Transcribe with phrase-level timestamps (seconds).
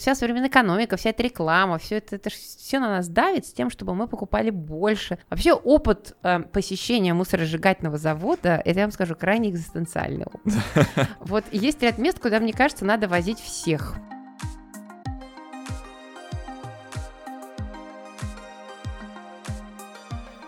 [0.00, 3.68] вся современная экономика, вся эта реклама, все это, это все на нас давит с тем,
[3.68, 5.18] чтобы мы покупали больше.
[5.28, 10.54] Вообще опыт э, посещения мусоросжигательного завода, это я вам скажу, крайне экзистенциальный опыт.
[11.20, 13.94] Вот есть ряд мест, куда, мне кажется, надо возить всех.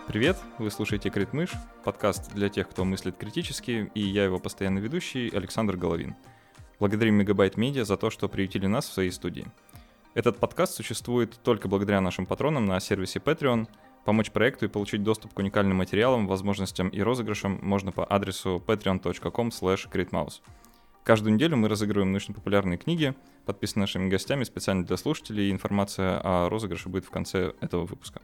[0.08, 1.50] Привет, вы слушаете Критмыш,
[1.84, 6.16] подкаст для тех, кто мыслит критически, и я его постоянный ведущий Александр Головин.
[6.82, 9.46] Благодарим Мегабайт Медиа за то, что приютили нас в своей студии.
[10.14, 13.68] Этот подкаст существует только благодаря нашим патронам на сервисе Patreon.
[14.04, 19.50] Помочь проекту и получить доступ к уникальным материалам, возможностям и розыгрышам можно по адресу patreon.com
[19.50, 20.32] slash
[21.04, 23.14] Каждую неделю мы разыгрываем научно-популярные книги,
[23.46, 28.20] подписанные нашими гостями специально для слушателей, и информация о розыгрыше будет в конце этого выпуска.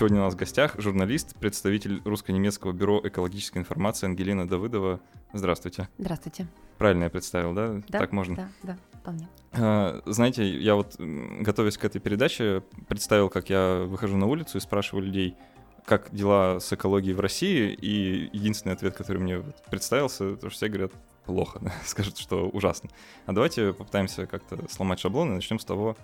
[0.00, 4.98] Сегодня у нас в гостях журналист, представитель русско-немецкого бюро экологической информации Ангелина Давыдова.
[5.34, 5.90] Здравствуйте.
[5.98, 6.46] Здравствуйте.
[6.78, 7.82] Правильно я представил, да?
[7.86, 8.34] Да, так можно?
[8.34, 9.28] Да, да, вполне.
[9.52, 14.62] А, знаете, я вот, готовясь к этой передаче, представил, как я выхожу на улицу и
[14.62, 15.36] спрашиваю людей,
[15.84, 20.68] как дела с экологией в России, и единственный ответ, который мне представился, то что все
[20.68, 20.92] говорят
[21.26, 22.88] плохо, скажут, что ужасно.
[23.26, 25.94] А давайте попытаемся как-то сломать шаблон и начнем с того,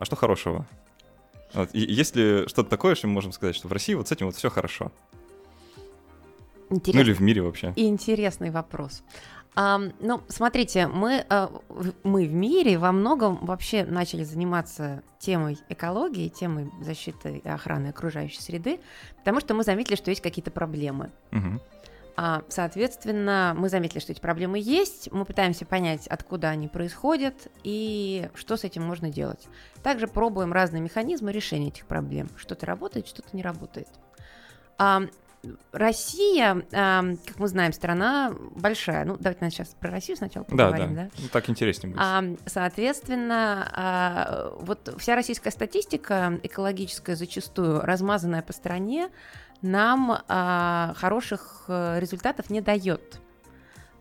[0.00, 0.66] а что хорошего
[1.56, 1.70] вот.
[1.72, 4.26] И есть ли что-то такое, что мы можем сказать, что в России вот с этим
[4.26, 4.92] вот все хорошо?
[6.70, 6.94] Интересный.
[6.94, 7.72] Ну или в мире вообще?
[7.76, 9.02] Интересный вопрос.
[9.58, 11.50] А, ну, смотрите, мы, а,
[12.02, 18.42] мы в мире во многом вообще начали заниматься темой экологии, темой защиты и охраны окружающей
[18.42, 18.80] среды,
[19.18, 21.10] потому что мы заметили, что есть какие-то проблемы.
[21.32, 21.60] Угу.
[22.16, 28.30] А, соответственно, мы заметили, что эти проблемы есть, мы пытаемся понять, откуда они происходят и
[28.34, 29.46] что с этим можно делать.
[29.82, 32.30] Также пробуем разные механизмы решения этих проблем.
[32.36, 33.88] Что-то работает, что-то не работает.
[34.78, 35.02] А,
[35.72, 39.04] Россия, а, как мы знаем, страна большая.
[39.04, 41.02] Ну, давайте наверное, сейчас про Россию сначала поговорим, да?
[41.02, 41.10] да?
[41.18, 42.02] Ну, так интереснее будет.
[42.02, 49.10] А, соответственно, вот вся российская статистика экологическая зачастую размазанная по стране,
[49.62, 53.20] нам а, хороших э, результатов не дает.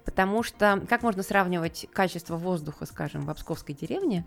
[0.03, 4.25] Потому что как можно сравнивать качество воздуха, скажем, в Обсковской деревне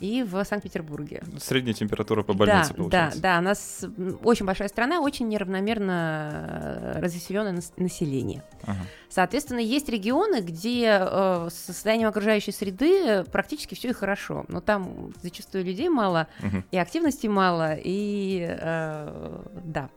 [0.00, 1.22] и в Санкт-Петербурге.
[1.38, 3.20] Средняя температура по больнице да, получается.
[3.20, 3.84] Да, да, у нас
[4.22, 8.42] очень большая страна, очень неравномерно э, разъясненное население.
[8.64, 8.80] Ага.
[9.08, 15.12] Соответственно, есть регионы, где э, с состоянием окружающей среды практически все и хорошо, но там
[15.22, 16.64] зачастую людей мало, угу.
[16.70, 19.90] и активности мало, и э, да.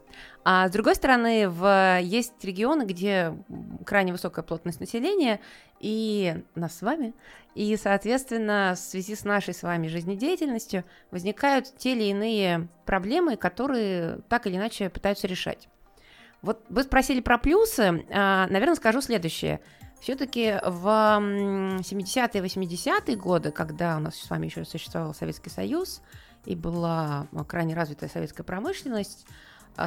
[0.44, 2.00] А с другой стороны, в...
[2.01, 3.33] есть регионы, где
[3.85, 5.39] крайне высокая плотность населения,
[5.79, 7.13] и нас с вами,
[7.53, 14.19] и, соответственно, в связи с нашей с вами жизнедеятельностью возникают те или иные проблемы, которые
[14.29, 15.67] так или иначе пытаются решать.
[16.41, 19.59] Вот вы спросили про плюсы, а, наверное, скажу следующее.
[20.00, 26.01] Все-таки в 70-е 80-е годы, когда у нас с вами еще существовал Советский Союз
[26.45, 29.25] и была крайне развитая советская промышленность,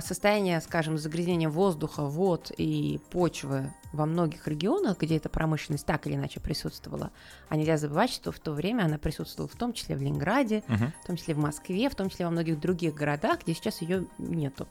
[0.01, 6.15] состояние, скажем, загрязнения воздуха, вод и почвы во многих регионах, где эта промышленность так или
[6.15, 7.11] иначе присутствовала,
[7.49, 10.93] а нельзя забывать, что в то время она присутствовала в том числе в Ленинграде, uh-huh.
[11.03, 14.07] в том числе в Москве, в том числе во многих других городах, где сейчас ее
[14.19, 14.69] нету.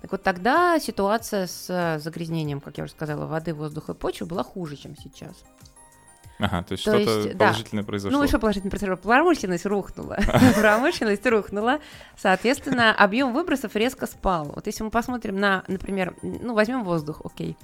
[0.00, 4.42] Так вот тогда ситуация с загрязнением, как я уже сказала, воды, воздуха и почвы была
[4.42, 5.44] хуже, чем сейчас.
[6.38, 7.86] Ага, то есть то что-то есть, положительное да.
[7.86, 8.18] произошло.
[8.18, 8.96] Ну, еще положительное произошло.
[8.96, 10.18] Промышленность рухнула.
[10.56, 11.80] Промышленность рухнула.
[12.16, 14.52] Соответственно, объем выбросов резко спал.
[14.54, 17.56] Вот если мы посмотрим на, например, ну, возьмем воздух, окей.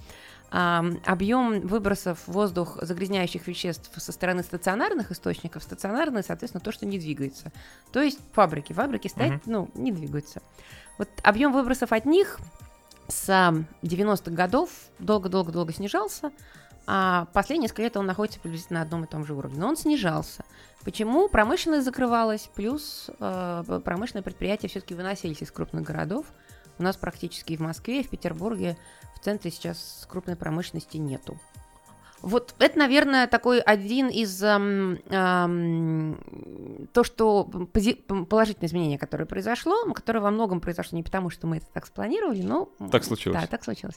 [0.50, 7.52] объем выбросов воздух загрязняющих веществ со стороны стационарных источников, стационарные, соответственно, то, что не двигается.
[7.92, 8.72] То есть фабрики.
[8.72, 10.40] Фабрики стоят, ну, не двигаются.
[10.98, 12.38] Вот объем выбросов от них
[13.08, 13.28] с
[13.82, 16.30] 90-х годов долго-долго-долго снижался,
[16.90, 19.60] а последние несколько лет он находится приблизительно на одном и том же уровне.
[19.60, 20.42] Но он снижался.
[20.84, 21.28] Почему?
[21.28, 26.24] Промышленность закрывалась, плюс э, промышленные предприятия все-таки выносились из крупных городов.
[26.78, 28.78] У нас практически и в Москве, и в Петербурге
[29.14, 31.38] в центре сейчас крупной промышленности нету.
[32.22, 39.92] Вот это, наверное, такой один из эм, эм, то, что пози- положительное изменение, которое произошло,
[39.92, 43.40] которое во многом произошло не потому, что мы это так спланировали, но так случилось.
[43.40, 43.96] Да, так случилось.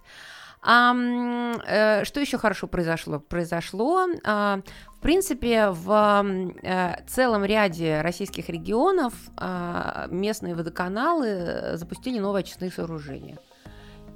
[0.63, 3.19] А, э, что еще хорошо произошло?
[3.19, 4.61] Произошло, э,
[4.95, 6.23] в принципе, в
[6.61, 13.39] э, целом ряде российских регионов э, местные водоканалы запустили новые очистные сооружения.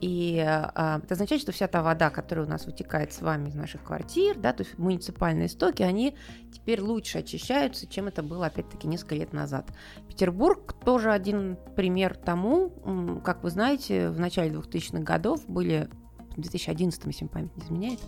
[0.06, 3.56] И а, это означает, что вся та вода, которая у нас вытекает с вами из
[3.56, 6.16] наших квартир, да, то есть муниципальные стоки, они
[6.54, 9.72] теперь лучше очищаются, чем это было, опять-таки, несколько лет назад.
[10.08, 12.70] Петербург тоже один пример тому,
[13.26, 15.90] как вы знаете, в начале 2000-х годов были
[16.38, 18.00] в 2011, если память не изменяет,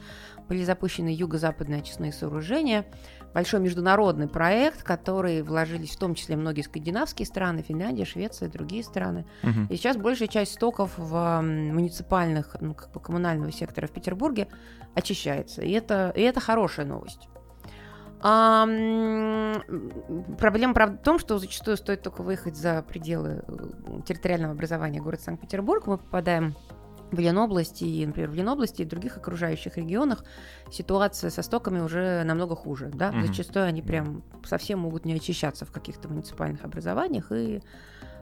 [0.48, 2.86] были запущены юго-западные очистные сооружения,
[3.34, 9.26] большой международный проект, который вложились в том числе многие скандинавские страны, Финляндия, Швеция, другие страны.
[9.44, 9.68] Угу.
[9.70, 14.48] И сейчас большая часть стоков в муниципальных, ну, как бы коммунального сектора в Петербурге
[14.96, 15.62] очищается.
[15.62, 17.30] И это, и это хорошая новость.
[18.20, 18.66] А,
[20.40, 25.22] проблема, правда, в том, что зачастую стоит только выехать за пределы э, территориального образования города
[25.22, 26.56] Санкт-Петербург, мы попадаем
[27.12, 30.24] в Ленобласти, и, например, в Ленобласти и других окружающих регионах
[30.72, 32.92] ситуация со стоками уже намного хуже.
[32.94, 33.10] Да?
[33.10, 33.28] Mm-hmm.
[33.28, 37.62] Зачастую они прям совсем могут не очищаться в каких-то муниципальных образованиях и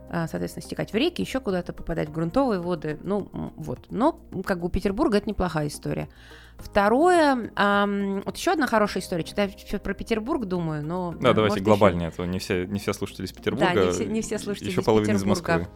[0.08, 3.00] а, соответственно, стекать в реки, еще куда-то попадать в грунтовые воды.
[3.02, 3.88] Ну, вот.
[3.90, 6.10] Но, как бы у Петербурга это неплохая история.
[6.58, 9.26] Второе, эм, вот еще одна хорошая история.
[9.26, 11.14] Что я про Петербург думаю, но...
[11.20, 12.22] Да, давайте глобальнее, еще...
[12.22, 13.74] а то не все, не все слушатели из Петербурга.
[13.74, 15.34] Да, не все, не все слушатели еще из половина Петербурга.
[15.34, 15.68] из Москвы.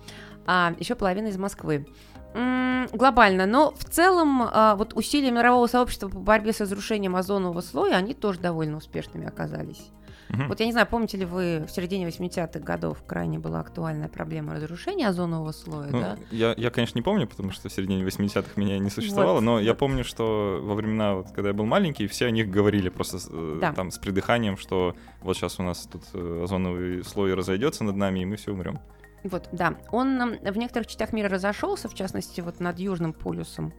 [0.45, 1.87] А, еще половина из Москвы.
[2.91, 7.95] Глобально, но в целом а, вот усилия мирового сообщества по борьбе с разрушением озонового слоя,
[7.95, 9.91] они тоже довольно успешными оказались.
[10.29, 10.43] Угу.
[10.47, 14.55] Вот я не знаю, помните ли вы, в середине 80-х годов крайне была актуальная проблема
[14.55, 16.17] разрушения озонового слоя, ну, да?
[16.29, 19.41] Я, я, конечно, не помню, потому что в середине 80-х меня не существовало, вот.
[19.41, 22.89] но я помню, что во времена, вот, когда я был маленький, все о них говорили
[22.89, 23.73] просто э, да.
[23.73, 28.19] там с придыханием, что вот сейчас у нас тут э, озоновый слой разойдется над нами,
[28.19, 28.79] и мы все умрем.
[29.23, 29.77] Вот, да.
[29.91, 33.73] Он в некоторых частях мира разошелся, в частности, вот над Южным полюсом,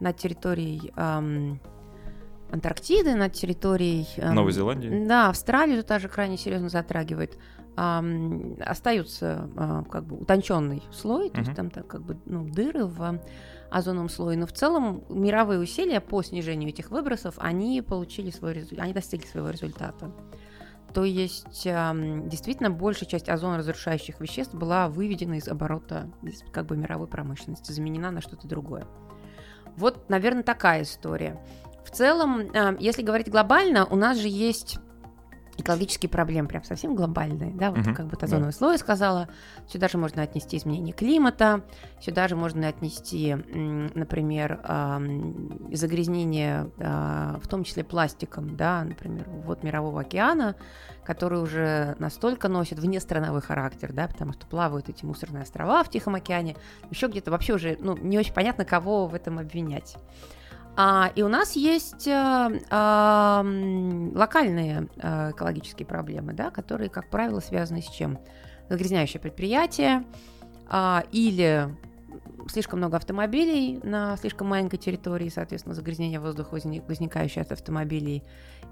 [0.00, 1.60] над территорией эм,
[2.50, 4.06] Антарктиды, над территорией...
[4.16, 5.04] Эм, Новой Зеландии?
[5.06, 7.38] Да, Австралию тоже крайне серьезно затрагивает.
[7.76, 11.44] Эм, остаются э, как бы утонченный слой, то uh-huh.
[11.44, 13.20] есть там так, как бы ну, дыры в
[13.70, 18.80] озоновом слое, но в целом мировые усилия по снижению этих выбросов, они получили свой результат,
[18.80, 20.12] они достигли своего результата.
[20.94, 26.10] То есть действительно большая часть озоноразрушающих веществ была выведена из оборота
[26.52, 28.86] как бы мировой промышленности, заменена на что-то другое.
[29.76, 31.40] Вот, наверное, такая история.
[31.82, 34.78] В целом, если говорить глобально, у нас же есть
[35.58, 38.56] экологические проблемы, прям совсем глобальные, да, вот uh-huh, как бы озоновый да.
[38.56, 39.28] слой сказала,
[39.68, 41.62] сюда же можно отнести изменение климата,
[42.00, 44.60] сюда же можно отнести, например,
[45.72, 50.56] загрязнение, а, в том числе пластиком, да, например, вот мирового океана,
[51.04, 56.14] который уже настолько носит внестрановой характер, да, потому что плавают эти мусорные острова в Тихом
[56.14, 56.56] океане,
[56.90, 59.96] еще где-то вообще уже, ну, не очень понятно, кого в этом обвинять.
[60.76, 63.44] А, и у нас есть а, а,
[64.14, 68.18] локальные а, экологические проблемы, да, которые, как правило, связаны с чем?
[68.68, 70.04] Загрязняющее предприятие
[70.68, 71.68] а, или
[72.48, 78.22] слишком много автомобилей на слишком маленькой территории, соответственно, загрязнение воздуха, возникающее от автомобилей,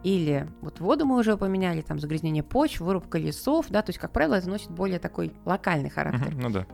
[0.02, 4.12] или вот воду мы уже упомяли, там загрязнение почв, вырубка лесов, да, то есть, как
[4.12, 6.32] правило, это носит более такой локальный характер.
[6.32, 6.66] Uh-huh, ну да.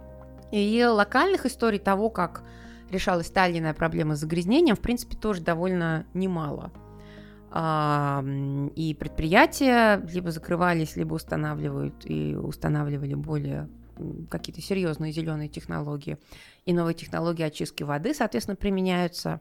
[0.52, 2.44] И локальных историй того, как
[2.90, 6.72] решалась та или иная проблема с загрязнением, в принципе, тоже довольно немало.
[7.50, 8.24] А,
[8.74, 13.68] и предприятия либо закрывались, либо устанавливают и устанавливали более
[14.28, 16.18] какие-то серьезные зеленые технологии.
[16.64, 19.40] И новые технологии очистки воды, соответственно, применяются.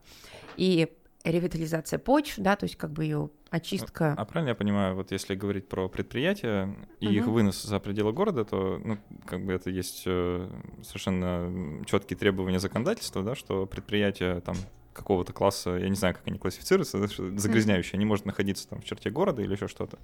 [0.55, 0.89] И
[1.25, 4.13] ревитализация почв, да, то есть как бы ее очистка.
[4.17, 7.15] А правильно я понимаю, вот если говорить про предприятия и угу.
[7.15, 10.49] их вынос за пределы города, то, ну, как бы это есть э,
[10.83, 14.55] совершенно четкие требования законодательства, да, что предприятия там
[14.93, 18.85] какого-то класса, я не знаю, как они классифицируются, загрязняющие, mm они может находиться там в
[18.85, 19.97] черте города или еще что-то.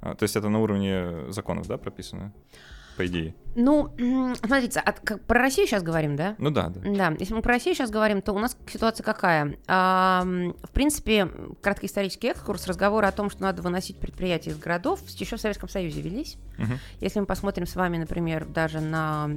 [0.00, 2.32] А, то есть это на уровне законов, да, прописано?
[2.98, 3.32] По идее.
[3.54, 3.92] Ну,
[4.42, 6.34] смотрите, от, как, про Россию сейчас говорим, да?
[6.38, 6.80] Ну да, да.
[7.10, 9.56] Да, если мы про Россию сейчас говорим, то у нас ситуация какая?
[9.68, 10.24] А,
[10.62, 11.28] в принципе,
[11.62, 15.68] краткий исторический экскурс, разговоры о том, что надо выносить предприятия из городов, еще в Советском
[15.68, 16.36] Союзе велись.
[16.58, 16.72] Угу.
[17.00, 19.30] Если мы посмотрим с вами, например, даже на...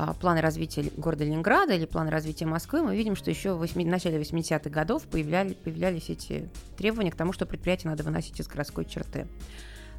[0.00, 3.84] А, планы развития города Ленинграда или планы развития Москвы, мы видим, что еще в 8,
[3.88, 8.84] начале 80-х годов появляли, появлялись эти требования к тому, что предприятия надо выносить из городской
[8.84, 9.26] черты.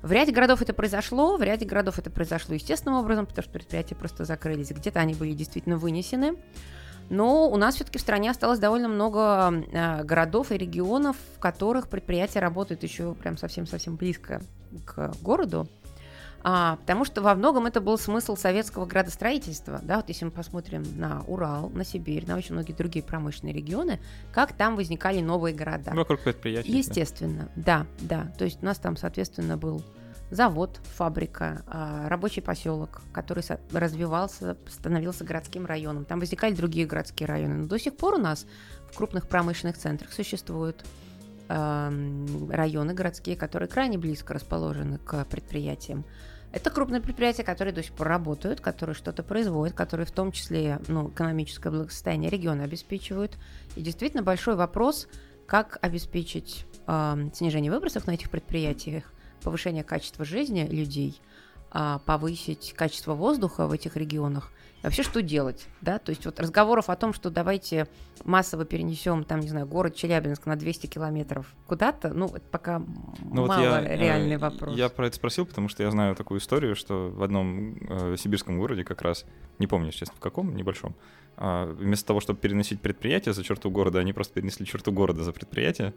[0.02, 3.96] В ряде городов это произошло, в ряде городов это произошло естественным образом, потому что предприятия
[3.96, 4.72] просто закрылись.
[4.72, 6.38] Где-то они были действительно вынесены.
[7.10, 11.90] Но у нас все-таки в стране осталось довольно много э, городов и регионов, в которых
[11.90, 14.42] предприятия работают еще прям совсем-совсем близко
[14.86, 15.68] к городу.
[16.44, 19.80] А, потому что во многом это был смысл советского градостроительства.
[19.84, 24.00] Да, вот если мы посмотрим на Урал, на Сибирь, на очень многие другие промышленные регионы,
[24.32, 25.92] как там возникали новые города.
[25.94, 26.72] Вокруг предприятий.
[26.72, 28.32] Естественно, да, да.
[28.38, 29.84] То есть у нас там, соответственно, был
[30.32, 36.06] завод, фабрика, а, рабочий поселок, который развивался, становился городским районом.
[36.06, 37.56] Там возникали другие городские районы.
[37.56, 38.46] Но до сих пор у нас
[38.92, 40.86] в крупных промышленных центрах существуют
[41.50, 46.06] районы городские, которые крайне близко расположены к предприятиям.
[46.52, 50.80] Это крупные предприятия, которые до сих пор работают, которые что-то производят, которые в том числе
[50.88, 53.38] ну, экономическое благосостояние региона обеспечивают.
[53.76, 55.08] И действительно большой вопрос,
[55.46, 59.04] как обеспечить э, снижение выбросов на этих предприятиях,
[59.44, 61.22] повышение качества жизни людей,
[61.72, 64.52] э, повысить качество воздуха в этих регионах?
[64.82, 67.90] Вообще что делать, да, то есть вот разговоров о том, что давайте
[68.24, 72.82] массово перенесем, там, не знаю, город Челябинск на 200 километров куда-то, ну, это пока
[73.20, 74.78] ну, мало вот я, э, реальный э, вопрос.
[74.78, 78.58] Я про это спросил, потому что я знаю такую историю, что в одном э, сибирском
[78.58, 79.26] городе как раз,
[79.58, 80.96] не помню, честно, в каком, небольшом,
[81.36, 85.34] э, вместо того, чтобы переносить предприятие за черту города, они просто перенесли черту города за
[85.34, 85.94] предприятие,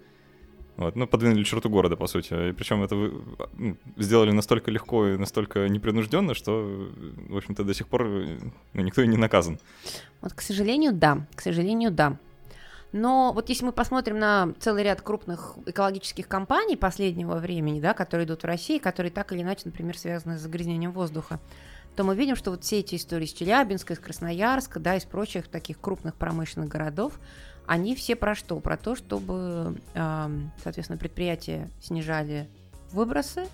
[0.76, 2.50] вот, ну, подвинули черту города, по сути.
[2.50, 6.88] И причем это ну, сделали настолько легко и настолько непринужденно, что,
[7.28, 9.58] в общем-то, до сих пор ну, никто и не наказан.
[10.20, 11.26] Вот, к сожалению, да.
[11.34, 12.16] К сожалению, да.
[12.92, 18.26] Но вот если мы посмотрим на целый ряд крупных экологических компаний последнего времени, да, которые
[18.26, 21.40] идут в России, которые так или иначе, например, связаны с загрязнением воздуха,
[21.96, 25.48] то мы видим, что вот все эти истории из Челябинска, из Красноярска, да, из прочих
[25.48, 27.18] таких крупных промышленных городов,
[27.66, 28.58] они все про что?
[28.60, 32.48] Про то, чтобы, соответственно, предприятия снижали
[32.90, 33.46] выбросы,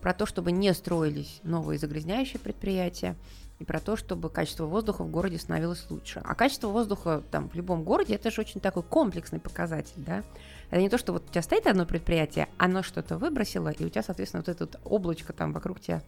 [0.00, 3.16] про то, чтобы не строились новые загрязняющие предприятия,
[3.58, 6.20] и про то, чтобы качество воздуха в городе становилось лучше.
[6.22, 10.22] А качество воздуха там в любом городе это же очень такой комплексный показатель, да.
[10.70, 13.88] Это не то, что вот у тебя стоит одно предприятие, оно что-то выбросило, и у
[13.88, 16.02] тебя, соответственно, вот это вот облачко там вокруг тебя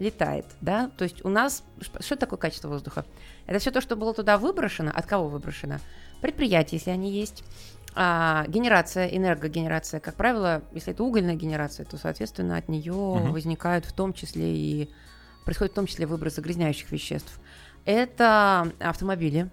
[0.00, 1.62] летает, да, то есть у нас,
[2.00, 3.04] что такое качество воздуха?
[3.46, 5.78] Это все то, что было туда выброшено, от кого выброшено?
[6.20, 7.44] Предприятия, если они есть,
[7.94, 13.32] а, генерация, энергогенерация, как правило, если это угольная генерация, то, соответственно, от нее угу.
[13.32, 14.90] возникают в том числе и
[15.44, 17.40] происходит в том числе выброс загрязняющих веществ.
[17.84, 19.50] Это автомобили.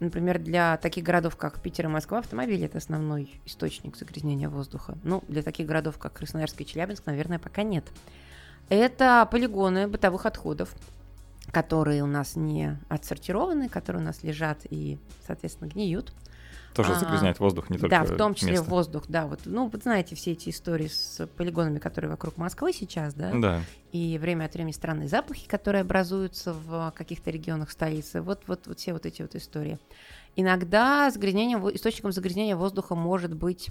[0.00, 4.98] Например, для таких городов, как Питер и Москва, автомобили– это основной источник загрязнения воздуха.
[5.04, 7.84] Ну, для таких городов, как Красноярск и Челябинск, наверное, пока нет.
[8.72, 10.74] Это полигоны бытовых отходов,
[11.50, 16.14] которые у нас не отсортированы, которые у нас лежат и, соответственно, гниют.
[16.72, 18.70] Тоже а, загрязняет воздух, не только Да, в том числе место.
[18.70, 19.26] воздух, да.
[19.26, 23.30] Вот, ну, вы знаете все эти истории с полигонами, которые вокруг Москвы сейчас, да?
[23.34, 23.60] Да.
[23.92, 28.22] И время от времени странные запахи, которые образуются в каких-то регионах столицы.
[28.22, 29.78] Вот, вот, вот все вот эти вот истории.
[30.34, 33.68] Иногда загрязнением, источником загрязнения воздуха может быть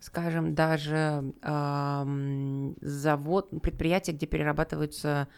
[0.00, 5.28] скажем, даже э, завод, предприятие, где перерабатываются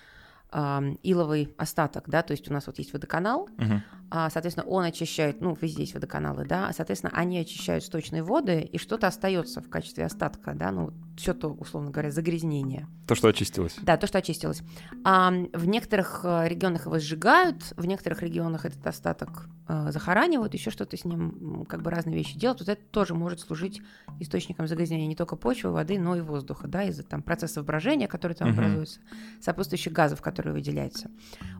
[0.50, 3.80] э, иловый остаток, да, то есть у нас вот есть водоканал, uh-huh.
[4.10, 8.60] А, соответственно, он очищает, ну, везде есть водоканалы, да, а, соответственно, они очищают сточные воды,
[8.60, 12.86] и что-то остается в качестве остатка, да, ну, все то, условно говоря, загрязнение.
[13.06, 13.76] То, что очистилось.
[13.82, 14.62] Да, то, что очистилось.
[15.04, 20.70] А, в некоторых э, регионах его сжигают, в некоторых регионах этот остаток а, захоранивают, еще
[20.70, 22.60] что-то с ним, как бы разные вещи делают.
[22.60, 23.82] Вот это тоже может служить
[24.18, 28.36] источником загрязнения не только почвы, воды, но и воздуха, да, из-за там процессов брожения, которые
[28.36, 28.58] там угу.
[28.58, 29.00] образуются,
[29.40, 31.10] сопутствующих газов, которые выделяются.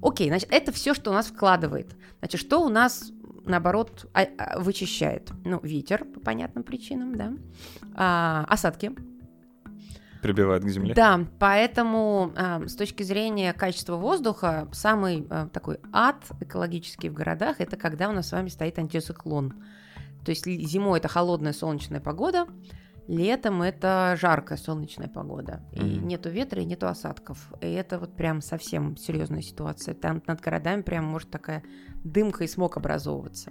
[0.01, 1.97] Окей, значит, это все, что у нас вкладывает.
[2.21, 3.13] Значит, что у нас
[3.49, 5.31] наоборот, а, а, вычищает.
[5.45, 7.33] Ну, ветер по понятным причинам, да.
[7.95, 8.93] А, осадки,
[10.23, 10.95] Прибивает к земле.
[10.95, 17.77] Да, поэтому э, с точки зрения качества воздуха, самый такой ад экологический в городах это
[17.77, 19.55] когда у нас с вами стоит антициклон.
[20.25, 22.49] То есть зимой это холодная солнечная погода,
[23.09, 25.63] летом это жаркая солнечная погода.
[25.73, 26.05] И mm-hmm.
[26.05, 27.53] нету ветра, и нету осадков.
[27.61, 29.95] И это вот прям совсем серьезная ситуация.
[29.95, 31.65] Там над городами прям может такая
[32.05, 33.51] дымка и смог образовываться.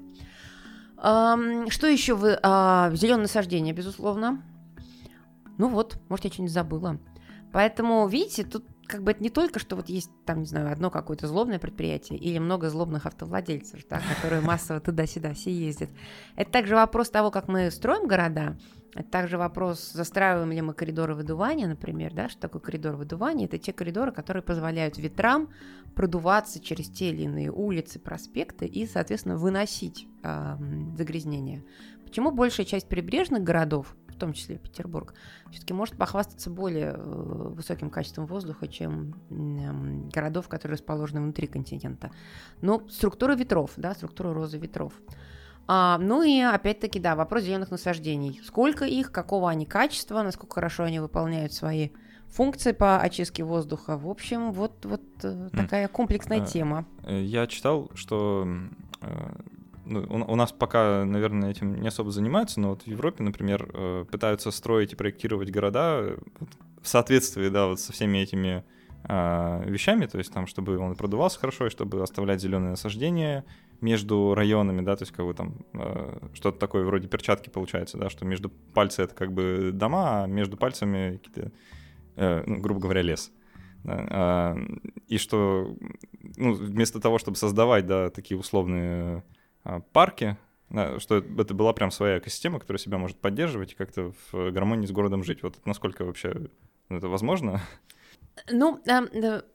[0.98, 2.40] Что еще вы?
[2.42, 4.42] А, зеленое насаждение, безусловно.
[5.58, 7.00] Ну вот, может, я что-нибудь забыла.
[7.52, 10.90] Поэтому, видите, тут как бы это не только, что вот есть там, не знаю, одно
[10.90, 15.90] какое-то злобное предприятие или много злобных автовладельцев, да, которые массово туда-сюда все ездят.
[16.36, 18.58] Это также вопрос того, как мы строим города,
[18.98, 23.46] это также вопрос, застраиваем ли мы коридоры выдувания, например, да, что такое коридор выдувания?
[23.46, 25.50] Это те коридоры, которые позволяют ветрам
[25.94, 30.58] продуваться через те или иные улицы, проспекты и, соответственно, выносить э,
[30.98, 31.64] загрязнение.
[32.04, 35.14] Почему большая часть прибрежных городов в том числе Петербург,
[35.52, 39.14] все-таки может похвастаться более э, высоким качеством воздуха, чем
[40.12, 42.12] городов, которые расположены внутри континента.
[42.62, 44.94] Но структура ветров, да, структура розы ветров.
[45.68, 48.42] А, ну и опять-таки, да, вопрос зеленых насаждений.
[48.44, 51.90] Сколько их, какого они качества, насколько хорошо они выполняют свои
[52.28, 53.98] функции по очистке воздуха.
[53.98, 55.50] В общем, вот, вот mm.
[55.56, 56.46] такая комплексная mm.
[56.48, 56.86] тема.
[57.08, 58.48] Я читал, что
[59.88, 63.70] ну, у, у нас пока, наверное, этим не особо занимаются, но вот в Европе, например,
[63.74, 66.18] э, пытаются строить и проектировать города
[66.82, 68.64] в соответствии, да, вот со всеми этими
[69.04, 73.46] э, вещами, то есть там, чтобы он продувался хорошо, и чтобы оставлять зеленые насаждения
[73.82, 78.10] между районами, да, то есть как бы там э, что-то такое вроде перчатки получается, да,
[78.10, 81.52] что между пальцы это как бы дома, а между пальцами какие-то,
[82.16, 83.32] э, ну, грубо говоря, лес.
[83.84, 84.58] Да,
[85.08, 85.78] и что
[86.36, 89.24] ну, вместо того, чтобы создавать да, такие условные
[89.92, 90.38] парки,
[90.70, 94.86] да, что это была прям своя экосистема, которая себя может поддерживать и как-то в гармонии
[94.86, 95.44] с городом жить.
[95.44, 96.50] Вот насколько вообще
[96.90, 97.62] это возможно?
[98.52, 98.80] Ну,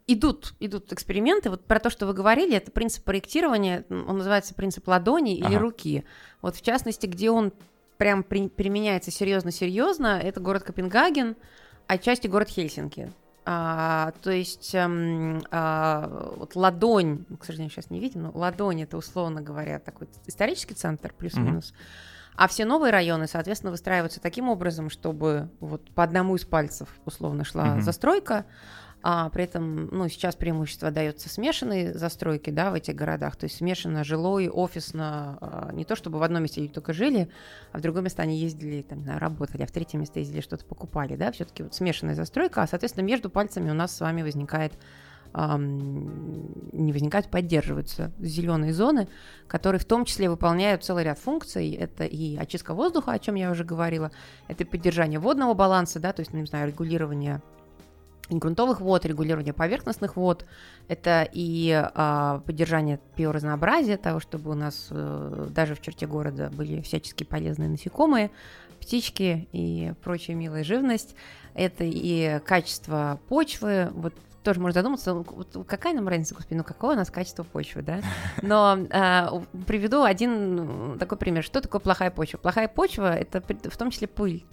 [0.08, 1.50] идут, идут эксперименты.
[1.50, 5.58] Вот про то, что вы говорили, это принцип проектирования, он называется принцип ладони или ага.
[5.58, 6.04] руки.
[6.40, 7.52] Вот в частности, где он
[7.96, 11.36] прям при, применяется серьезно-серьезно, это город Копенгаген,
[11.86, 13.12] а отчасти город Хельсинки.
[13.44, 18.96] А, то есть эм, а, вот ладонь, к сожалению, сейчас не видим, но ладонь это
[18.96, 21.72] условно говоря такой исторический центр плюс-минус.
[21.72, 22.32] Mm-hmm.
[22.36, 27.44] А все новые районы, соответственно, выстраиваются таким образом, чтобы вот по одному из пальцев условно
[27.44, 27.80] шла mm-hmm.
[27.80, 28.46] застройка,
[29.02, 33.56] а при этом, ну, сейчас преимущество дается смешанной застройке, да, в этих городах, то есть
[33.56, 37.28] смешанно жилой, офисно, а, не то чтобы в одном месте люди только жили,
[37.72, 40.64] а в другом месте они ездили, там, не работали, а в третьем месте ездили, что-то
[40.64, 44.72] покупали, да, все-таки вот смешанная застройка, а, соответственно, между пальцами у нас с вами возникает
[45.34, 49.08] не возникают, поддерживаются зеленые зоны,
[49.46, 51.70] которые в том числе выполняют целый ряд функций.
[51.72, 54.10] Это и очистка воздуха, о чем я уже говорила,
[54.48, 57.40] это и поддержание водного баланса, да, то есть, ну, не знаю, регулирование
[58.38, 60.46] грунтовых вод, регулирование поверхностных вод,
[60.88, 66.80] это и а, поддержание биоразнообразия, того, чтобы у нас а, даже в черте города были
[66.80, 68.30] всячески полезные насекомые,
[68.80, 71.14] птички и прочая милая живность.
[71.54, 76.64] Это и качество почвы, вот тоже можно задуматься, ну, вот какая нам разница, господи, ну
[76.64, 78.00] какое у нас качество почвы, да?
[78.42, 79.28] Но э,
[79.66, 81.44] приведу один такой пример.
[81.44, 82.38] Что такое плохая почва?
[82.38, 84.44] Плохая почва— это в том числе пыль.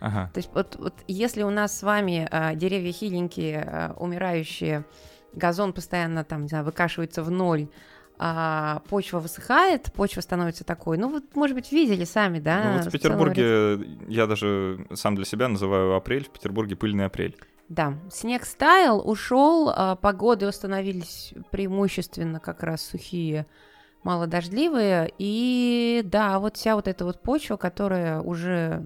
[0.00, 0.30] Ага.
[0.32, 4.84] То есть вот, вот если у нас с вами а, деревья хиленькие, а, умирающие,
[5.32, 7.68] газон постоянно там, не знаю, выкашивается в ноль,
[8.18, 10.98] а почва высыхает, почва становится такой.
[10.98, 12.62] Ну, вот, может быть, видели сами, да?
[12.64, 13.78] Ну, вот в Петербурге
[14.08, 17.36] я даже сам для себя называю апрель, в Петербурге пыльный апрель.
[17.68, 23.46] Да, снег стаял, ушел, а погоды установились преимущественно как раз сухие
[24.04, 28.82] малодождливые, и да, вот вся вот эта вот почва, которая уже,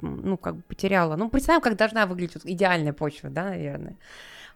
[0.00, 3.96] ну, как бы потеряла, ну, представим, как должна выглядеть вот идеальная почва, да, наверное.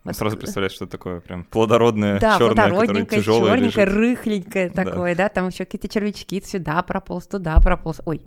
[0.05, 0.15] Вот.
[0.15, 5.25] Сразу представляешь, что такое прям плодородное, да, черное, плодородненькое, черненькое, рыхленькое такое, да.
[5.25, 8.23] да, там еще какие-то червячки, сюда прополз, туда прополз, ой,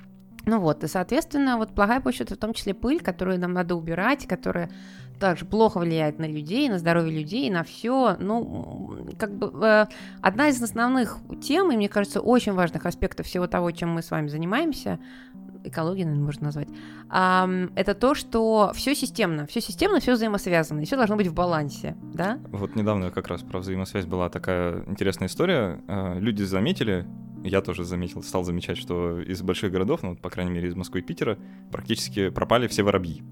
[0.45, 3.75] ну вот, и, соответственно, вот плохая почва— это в том числе пыль, которую нам надо
[3.75, 4.69] убирать, которая
[5.19, 8.15] также плохо влияет на людей, на здоровье людей, на все.
[8.19, 9.85] Ну, как бы э,
[10.21, 14.11] одна из основных тем, и мне кажется, очень важных аспектов всего того, чем мы с
[14.11, 14.99] вами занимаемся,
[15.63, 20.85] экология, наверное, можно назвать, э, это то, что все системно, все системно, все взаимосвязано, и
[20.85, 22.39] все должно быть в балансе, да?
[22.51, 25.81] Вот недавно как раз про взаимосвязь была такая интересная история.
[25.87, 27.05] Э, люди заметили,
[27.43, 30.99] я тоже заметил, стал замечать, что из больших городов, ну, по крайней мере, из Москвы
[30.99, 31.37] и Питера,
[31.71, 33.23] практически пропали все воробьи.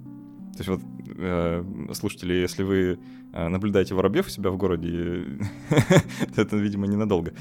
[0.58, 0.82] То есть вот,
[1.18, 3.00] э, слушатели, если вы
[3.32, 5.24] э, наблюдаете воробьев у себя в городе,
[6.36, 7.34] это, видимо, ненадолго.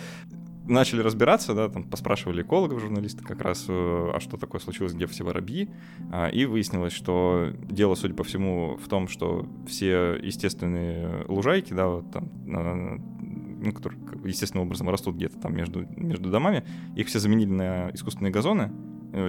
[0.68, 3.72] Начали разбираться, да, там поспрашивали экологов, журналисты как раз, э,
[4.14, 5.70] а что такое случилось, где все воробьи,
[6.12, 11.87] а, и выяснилось, что дело, судя по всему, в том, что все естественные лужайки, да,
[11.88, 17.50] вот там, ну, которые естественным образом растут где-то там между, между домами, их все заменили
[17.50, 18.72] на искусственные газоны,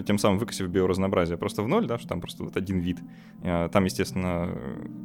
[0.05, 2.99] тем самым выкосив биоразнообразие просто в ноль, да, что там просто вот один вид.
[3.43, 4.49] Э, там, естественно,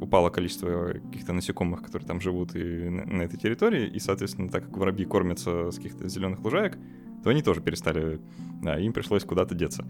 [0.01, 4.77] упало количество каких-то насекомых, которые там живут и на этой территории, и, соответственно, так как
[4.77, 6.77] воробьи кормятся с каких-то зеленых лужаек,
[7.23, 8.19] то они тоже перестали,
[8.61, 9.85] да, им пришлось куда-то деться.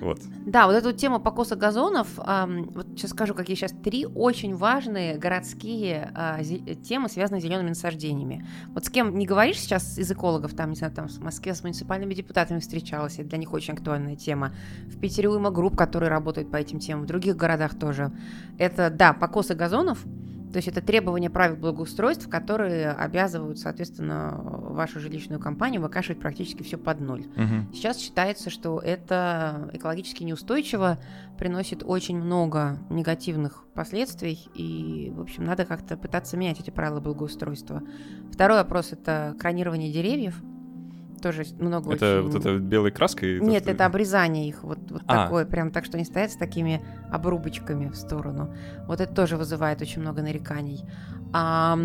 [0.00, 0.20] Вот.
[0.46, 5.16] Да, вот эту тему покоса газонов, эм, вот сейчас скажу, какие сейчас три очень важные
[5.16, 8.46] городские э, темы, связанные с зелеными насаждениями.
[8.74, 11.62] Вот с кем не говоришь сейчас из экологов, там, не знаю, там в Москве с
[11.62, 14.52] муниципальными депутатами встречалась, это для них очень актуальная тема.
[14.86, 18.12] В Питере уйма групп, которые работают по этим темам, в других городах тоже.
[18.58, 20.04] Это, да, покосы газонов,
[20.52, 26.76] то есть это требования правил благоустройства, которые обязывают, соответственно, вашу жилищную компанию выкашивать практически все
[26.76, 27.22] под ноль.
[27.22, 27.74] Угу.
[27.74, 30.98] Сейчас считается, что это экологически неустойчиво,
[31.38, 37.82] приносит очень много негативных последствий, и, в общем, надо как-то пытаться менять эти правила благоустройства.
[38.30, 40.40] Второй вопрос– это кронирование деревьев
[41.22, 42.30] тоже много это очень...
[42.30, 43.40] вот это белой краской?
[43.40, 45.24] Нет, это, это обрезание их, вот, вот а.
[45.24, 48.54] такое, прям так, что они стоят с такими обрубочками в сторону.
[48.86, 50.84] Вот это тоже вызывает очень много нареканий.
[51.32, 51.78] А,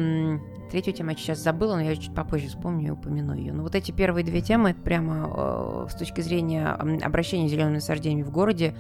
[0.71, 3.53] третью тему я сейчас забыла, но я чуть попозже вспомню и упомяну ее.
[3.53, 8.23] Но вот эти первые две темы, прямо э, с точки зрения обращения с зелеными насаждениями
[8.23, 8.75] в городе,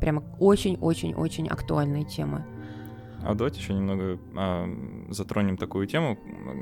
[0.00, 2.44] прямо очень-очень-очень актуальные темы.
[3.22, 4.68] А давайте еще немного а,
[5.10, 6.18] затронем такую тему,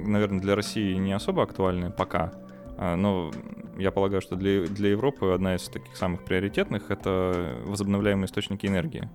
[0.06, 2.32] наверное, для России не особо актуальная пока,
[2.78, 3.30] но
[3.78, 9.08] я полагаю, что для, для Европы одна из таких самых приоритетных— это возобновляемые источники энергии.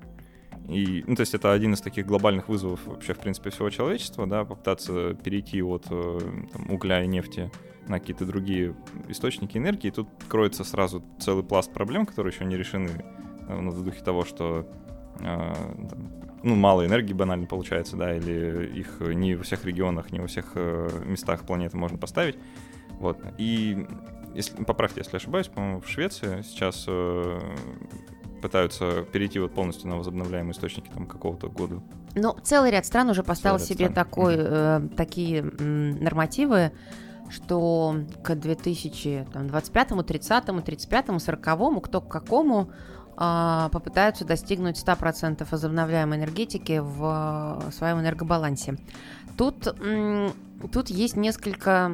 [0.67, 4.27] И, ну, то есть это один из таких глобальных вызовов вообще, в принципе, всего человечества,
[4.27, 6.19] да, попытаться перейти от э,
[6.53, 7.51] там, угля и нефти
[7.87, 8.75] на какие-то другие
[9.09, 9.87] источники энергии.
[9.87, 13.03] И тут кроется сразу целый пласт проблем, которые еще не решены
[13.49, 14.65] э, ну, в духе того, что
[15.19, 15.53] э,
[16.43, 20.55] ну, мало энергии банально получается, да, или их не во всех регионах, не во всех
[20.55, 22.37] местах планеты можно поставить.
[23.01, 23.17] Вот.
[23.39, 23.87] И
[24.35, 27.39] если, поправьте, если ошибаюсь, по-моему, в Швеции сейчас э,
[28.41, 31.81] пытаются перейти вот полностью на возобновляемые источники там какого-то года.
[32.13, 33.93] Ну, целый ряд стран уже поставил себе стран.
[33.93, 36.71] такой, э, такие м, нормативы,
[37.29, 42.69] что к 2025, 30, 35, 40, кто к какому
[43.17, 48.77] э, попытаются достигнуть 100% возобновляемой энергетики в своем энергобалансе.
[49.37, 50.31] Тут, м,
[50.71, 51.93] тут есть несколько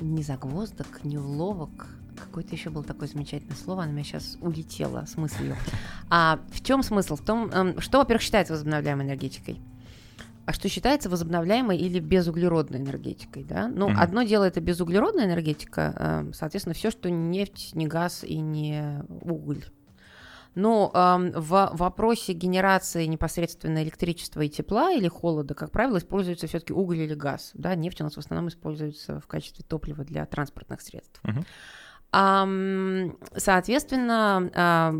[0.00, 5.16] не загвоздок, не уловок, какое-то еще было такое замечательное слово, оно меня сейчас улетело с
[5.16, 5.56] мыслью.
[6.10, 7.16] А в чем смысл?
[7.16, 9.60] В том, эм, что, во-первых, считается возобновляемой энергетикой?
[10.46, 13.68] А что считается возобновляемой или безуглеродной энергетикой, да?
[13.68, 13.96] Ну, mm-hmm.
[13.96, 19.02] одно дело это безуглеродная энергетика, эм, соответственно, все, что не нефть, не газ и не
[19.22, 19.64] уголь.
[20.56, 26.72] Но э, в вопросе генерации непосредственно электричества и тепла или холода, как правило, используется все-таки
[26.72, 27.50] уголь или газ.
[27.54, 27.74] Да?
[27.74, 31.20] Нефть у нас в основном используется в качестве топлива для транспортных средств.
[31.22, 31.44] Uh-huh.
[33.36, 34.92] Соответственно,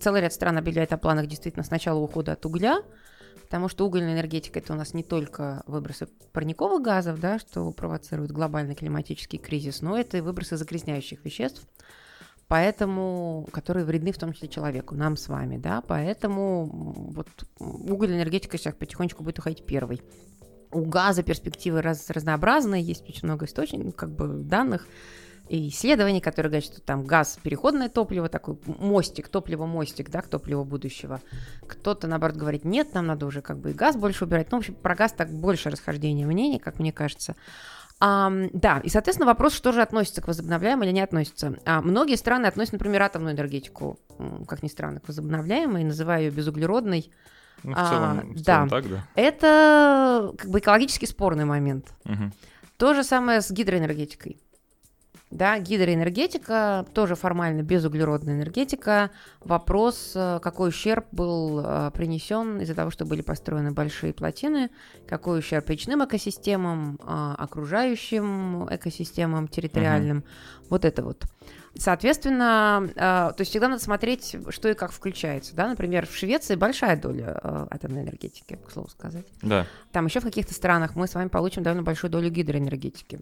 [0.00, 2.82] целый ряд стран объявляет о планах действительно сначала ухода от угля,
[3.40, 8.32] потому что угольная энергетика это у нас не только выбросы парниковых газов, да, что провоцирует
[8.32, 11.66] глобальный климатический кризис, но это и выбросы загрязняющих веществ,
[12.48, 17.28] поэтому, которые вредны в том числе человеку, нам с вами, да, поэтому вот
[17.58, 20.02] угольная энергетика сейчас потихонечку будет уходить первой.
[20.70, 24.86] У газа перспективы раз, разнообразные, есть очень много источников, как бы данных,
[25.48, 30.64] и исследований, которые говорят, что там газ переходное топливо, такой мостик, топливо-мостик, да, к топливу
[30.64, 31.20] будущего.
[31.66, 34.50] Кто-то, наоборот, говорит, нет, нам надо уже как бы и газ больше убирать.
[34.50, 37.34] Ну, в общем, про газ так больше расхождения мнений, как мне кажется.
[38.04, 41.56] А, да, и, соответственно, вопрос, что же относится к возобновляемой или не относится.
[41.64, 43.96] А, многие страны относят, например, атомную энергетику,
[44.48, 47.12] как ни странно, к возобновляемой, называя ее безуглеродной.
[47.62, 48.76] Ну, в целом, а, в целом да.
[48.76, 49.04] так, да.
[49.14, 51.94] Это как бы экологически спорный момент.
[52.04, 52.32] Угу.
[52.76, 54.36] То же самое с гидроэнергетикой.
[55.32, 59.10] Да, гидроэнергетика, тоже формально безуглеродная энергетика.
[59.40, 64.68] Вопрос, э, какой ущерб был э, принесен из-за того, что были построены большие плотины,
[65.08, 70.18] какой ущерб речным экосистемам, э, окружающим экосистемам территориальным.
[70.18, 71.24] uh Вот это вот.
[71.74, 75.56] Соответственно, то есть всегда надо смотреть, что и как включается.
[75.56, 75.68] Да?
[75.68, 77.40] Например, в Швеции большая доля
[77.70, 79.24] атомной энергетики, к слову сказать.
[79.40, 79.66] Да.
[79.90, 83.20] Там еще в каких-то странах мы с вами получим довольно большую долю гидроэнергетики.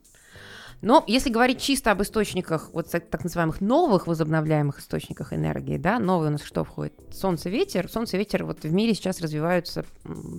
[0.83, 6.29] Но если говорить чисто об источниках, вот так называемых новых возобновляемых источниках энергии, да, новые
[6.29, 6.95] у нас что входит?
[7.13, 7.89] Солнце, ветер.
[7.91, 9.85] Солнце, ветер вот в мире сейчас развиваются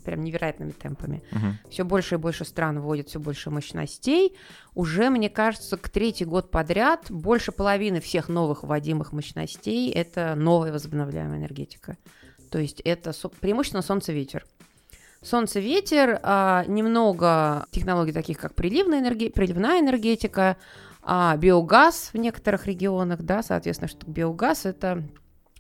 [0.04, 1.24] прям невероятными темпами.
[1.32, 1.70] Угу.
[1.70, 4.36] Все больше и больше стран вводят все больше мощностей.
[4.74, 10.72] Уже, мне кажется, к третий год подряд больше половины всех новых вводимых мощностей это новая
[10.72, 11.98] возобновляемая энергетика.
[12.50, 14.46] То есть это преимущественно солнце-ветер.
[15.24, 19.30] Солнце, ветер, а, немного технологий таких, как приливная, энерги...
[19.30, 20.58] приливная энергетика,
[21.04, 25.04] а, биогаз в некоторых регионах, да, соответственно, что биогаз– это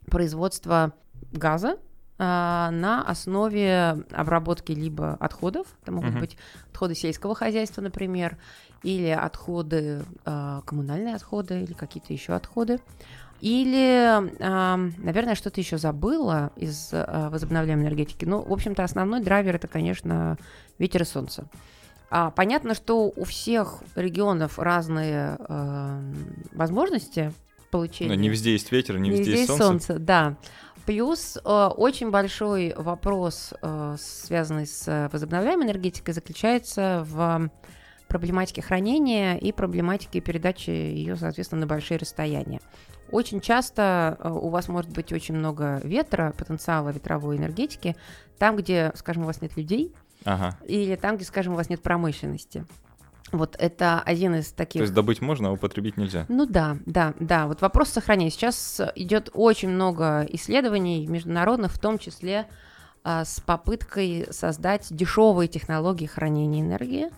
[0.08, 0.94] производство
[1.32, 1.78] газа,
[2.18, 6.20] а, на основе обработки либо отходов, это могут uh-huh.
[6.20, 6.38] быть
[6.72, 8.38] отходы сельского хозяйства, например,
[8.84, 12.80] или отходы, а, коммунальные отходы, или какие-то еще отходы.
[13.42, 18.24] Или, наверное, что-то еще забыла из а, возобновляемой энергетики.
[18.24, 20.38] Ну, в общем-то, основной драйвер это, конечно,
[20.78, 21.48] ветер и солнце.
[22.12, 26.14] А, понятно, что у всех регионов разные э,
[26.52, 27.34] возможности
[27.72, 28.10] получения.
[28.10, 29.66] Но не везде есть ветер, не, не везде, есть солнце.
[29.66, 29.98] солнце.
[29.98, 30.38] Да.
[30.86, 37.50] Плюс э, очень большой вопрос, э, связанный с возобновляемой энергетикой, заключается в
[38.12, 42.60] проблематике хранения и проблематике передачи ее, соответственно, на большие расстояния.
[43.10, 47.96] Очень часто э, у вас может быть очень много ветра, потенциала ветровой энергетики,
[48.38, 49.94] там, где, скажем, у вас нет людей,
[50.26, 50.58] ага.
[50.68, 52.66] или там, где, скажем, у вас нет промышленности.
[53.32, 54.82] Вот это один из таких.
[54.82, 56.26] То есть добыть можно, а употребить нельзя.
[56.28, 57.48] Ну да, да, да.
[57.48, 58.30] Вот вопрос сохранения.
[58.30, 62.48] Сейчас идет очень много исследований международных, в том числе
[63.06, 67.10] а, с попыткой создать дешевые технологии хранения энергии,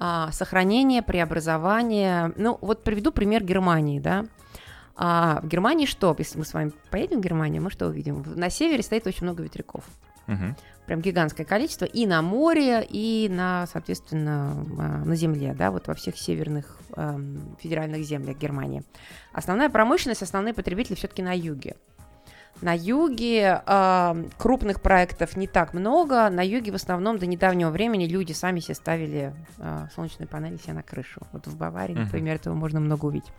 [0.00, 2.32] а, сохранение, преобразование.
[2.36, 4.24] Ну вот приведу пример Германии, да.
[4.96, 6.14] А в Германии что?
[6.18, 8.24] Если мы с вами поедем в Германию, мы что увидим?
[8.34, 9.84] На севере стоит очень много ветряков.
[10.26, 10.56] Угу.
[10.86, 15.94] Прям гигантское количество и на море, и на, соответственно, а, на земле, да, вот во
[15.94, 17.18] всех северных э,
[17.60, 18.82] федеральных землях Германии.
[19.32, 21.76] Основная промышленность, основные потребители все-таки на юге.
[22.62, 26.28] На юге э, крупных проектов не так много.
[26.28, 30.74] На юге в основном до недавнего времени люди сами себе ставили э, солнечные панели себе
[30.74, 31.22] на крышу.
[31.32, 32.04] Вот в Баварии, uh-huh.
[32.04, 33.32] например, этого можно много увидеть.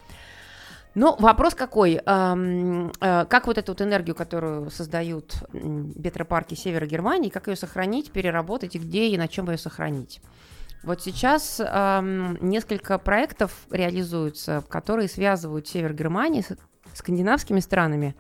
[0.96, 2.02] Ну, вопрос какой?
[2.04, 8.76] Э, как вот эту вот энергию, которую создают ветропарки севера Германии, как ее сохранить, переработать
[8.76, 10.20] и где и на чем ее сохранить?
[10.84, 16.58] Вот сейчас эм, несколько проектов реализуются, которые связывают север Германии с
[16.98, 18.16] скандинавскими странами.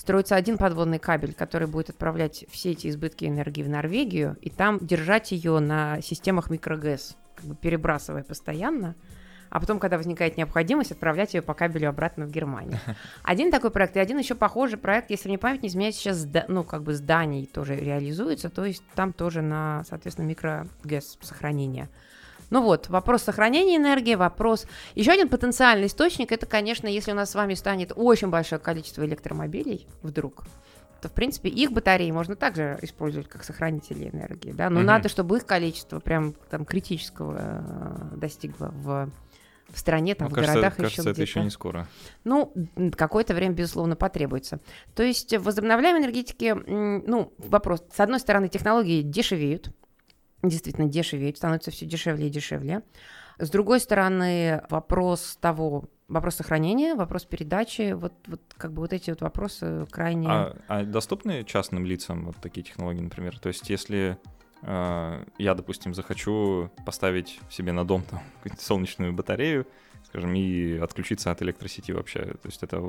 [0.00, 4.78] Строится один подводный кабель, который будет отправлять все эти избытки энергии в Норвегию, и там
[4.78, 8.96] держать ее на системах микрогэс, как бы перебрасывая постоянно
[9.50, 12.78] а потом, когда возникает необходимость, отправлять ее по кабелю обратно в Германию.
[13.24, 16.62] Один такой проект, и один еще похожий проект, если мне память не изменяет, сейчас, ну,
[16.62, 21.88] как бы зданий тоже реализуется, то есть там тоже на, соответственно, микрогэс сохранение.
[22.50, 24.66] Ну вот, вопрос сохранения энергии, вопрос...
[24.94, 29.04] Еще один потенциальный источник, это, конечно, если у нас с вами станет очень большое количество
[29.04, 30.44] электромобилей вдруг,
[31.00, 34.86] то, в принципе, их батареи можно также использовать как сохранители энергии, да, но угу.
[34.86, 37.38] надо, чтобы их количество прям там критического
[38.12, 39.10] э, достигло в
[39.72, 41.86] в стране, там, ну, в кажется, городах кажется, еще это еще не скоро.
[42.24, 42.52] Ну,
[42.96, 44.58] какое-то время, безусловно, потребуется.
[44.94, 49.70] То есть в возобновляемой энергетике, ну, вопрос, с одной стороны, технологии дешевеют,
[50.42, 52.82] действительно дешевеют, становится все дешевле и дешевле.
[53.38, 59.10] С другой стороны, вопрос того, вопрос сохранения, вопрос передачи, вот, вот как бы вот эти
[59.10, 60.28] вот вопросы крайне...
[60.28, 63.38] А, а доступны частным лицам вот такие технологии, например?
[63.38, 64.18] То есть если
[64.62, 68.20] Э, я, допустим, захочу поставить себе на дом там,
[68.58, 69.66] солнечную батарею,
[70.04, 72.20] скажем, и отключиться от электросети вообще.
[72.20, 72.80] То есть это,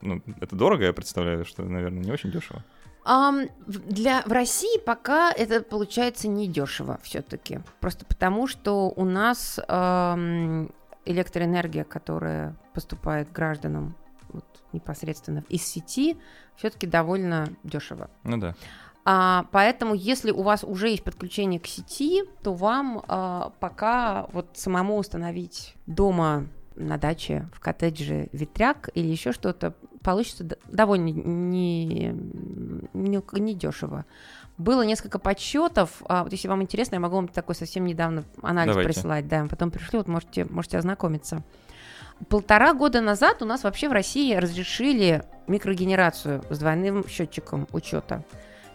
[0.00, 2.64] ну, это дорого, я представляю, что, наверное, не очень дешево.
[3.04, 10.70] Um, для в России пока это получается недешево все-таки, просто потому что у нас um,
[11.06, 13.94] электроэнергия, которая поступает гражданам
[14.28, 16.18] вот, непосредственно из сети,
[16.56, 18.10] все-таки довольно дешево.
[18.22, 18.54] Ну да.
[19.04, 24.50] А, поэтому, если у вас уже есть подключение к сети, то вам а, пока вот
[24.54, 33.22] самому установить дома на даче, в коттедже ветряк или еще что-то получится довольно не, не,
[33.32, 34.04] не дешево.
[34.56, 36.02] Было несколько подсчетов.
[36.06, 38.92] А, вот если вам интересно, я могу вам такой совсем недавно анализ Давайте.
[38.92, 39.28] прислать.
[39.28, 41.42] Да, потом пришли, вот можете, можете ознакомиться.
[42.28, 48.24] Полтора года назад у нас вообще в России разрешили микрогенерацию с двойным счетчиком учета.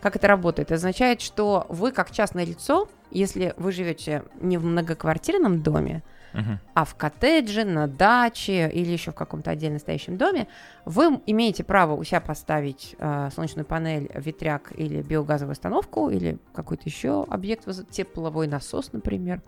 [0.02, 0.68] Как это работает?
[0.68, 6.04] Это означает, что вы как частное лицо, если вы живете не в многоквартирном доме,
[6.36, 6.58] uh-huh.
[6.74, 10.48] а в коттедже, на даче или еще в каком-то отдельно стоящем доме,
[10.86, 16.84] вы имеете право у себя поставить э, солнечную панель, ветряк или биогазовую установку или какой-то
[16.86, 19.42] еще объект, тепловой насос, например,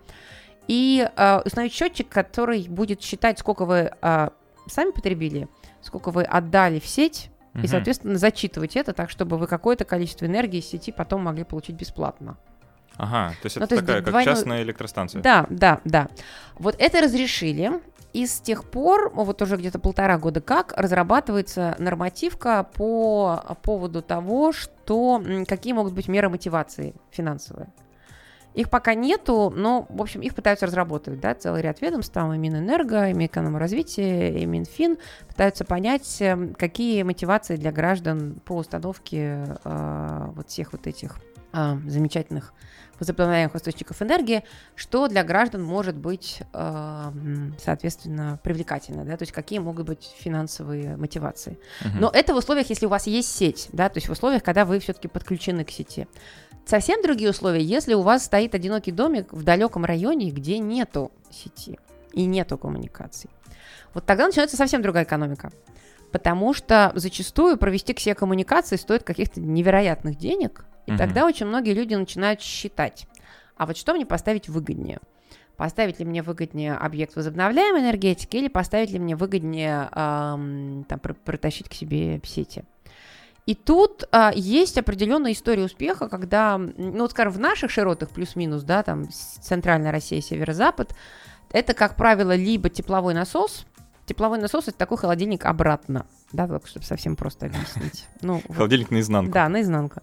[0.67, 4.29] и э, установить счетчик, который будет считать, сколько вы э,
[4.67, 5.47] сами потребили,
[5.81, 7.29] сколько вы отдали в сеть.
[7.63, 11.75] И, соответственно, зачитывать это так, чтобы вы какое-то количество энергии из сети потом могли получить
[11.75, 12.37] бесплатно.
[12.97, 15.21] Ага, то есть ну, это то такая, есть как частная электростанция.
[15.21, 16.07] Да, да, да.
[16.55, 17.71] Вот это разрешили,
[18.13, 24.51] и с тех пор, вот уже где-то полтора года как, разрабатывается нормативка по поводу того,
[24.51, 27.69] что, какие могут быть меры мотивации финансовые.
[28.55, 32.39] Их пока нету, но, в общем, их пытаются разработать, да, целый ряд ведомств, там и
[32.39, 40.27] Минэнерго, и Минэкономразвитие, и Минфин пытаются понять, эм, какие мотивации для граждан по установке э,
[40.33, 41.19] вот всех вот этих
[41.57, 42.53] э, замечательных
[42.99, 44.43] возобновляемых источников энергии,
[44.75, 47.11] что для граждан может быть, э,
[47.63, 51.59] соответственно, привлекательно, да, то есть какие могут быть финансовые мотивации.
[51.81, 51.99] Uh-huh.
[51.99, 54.65] Но это в условиях, если у вас есть сеть, да, то есть в условиях, когда
[54.65, 56.07] вы все-таки подключены к сети.
[56.65, 61.79] Совсем другие условия, если у вас стоит одинокий домик в далеком районе, где нету сети
[62.11, 63.29] и нету коммуникаций.
[63.93, 65.51] Вот тогда начинается совсем другая экономика.
[66.11, 70.97] Потому что зачастую провести все коммуникации стоит каких-то невероятных денег, и угу.
[70.97, 73.07] тогда очень многие люди начинают считать,
[73.57, 74.99] а вот что мне поставить выгоднее?
[75.57, 81.67] Поставить ли мне выгоднее объект возобновляемой энергетики или поставить ли мне выгоднее эм, там, протащить
[81.67, 82.63] к себе сети?
[83.47, 88.63] И тут а, есть определенная история успеха, когда, ну, вот, скажем, в наших широтах плюс-минус,
[88.63, 90.93] да, там центральная Россия, северо-запад,
[91.51, 93.65] это, как правило, либо тепловой насос,
[94.07, 98.07] тепловой насос это такой холодильник обратно, да, так, чтобы совсем просто объяснить.
[98.21, 98.93] Ну, холодильник вот.
[98.93, 99.31] наизнанку.
[99.31, 100.01] Да, наизнанку.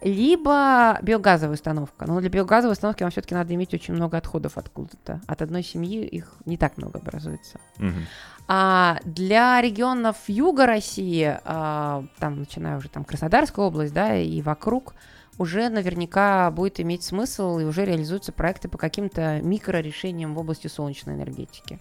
[0.00, 2.06] Либо биогазовая установка.
[2.06, 5.20] Но для биогазовой установки вам все-таки надо иметь очень много отходов откуда-то.
[5.28, 7.60] От одной семьи их не так много образуется.
[7.78, 8.00] Угу.
[8.48, 14.94] А для регионов юга России, а, там, начиная уже там Краснодарская область, да, и вокруг,
[15.38, 21.14] уже наверняка будет иметь смысл и уже реализуются проекты по каким-то микрорешениям в области солнечной
[21.14, 21.78] энергетики.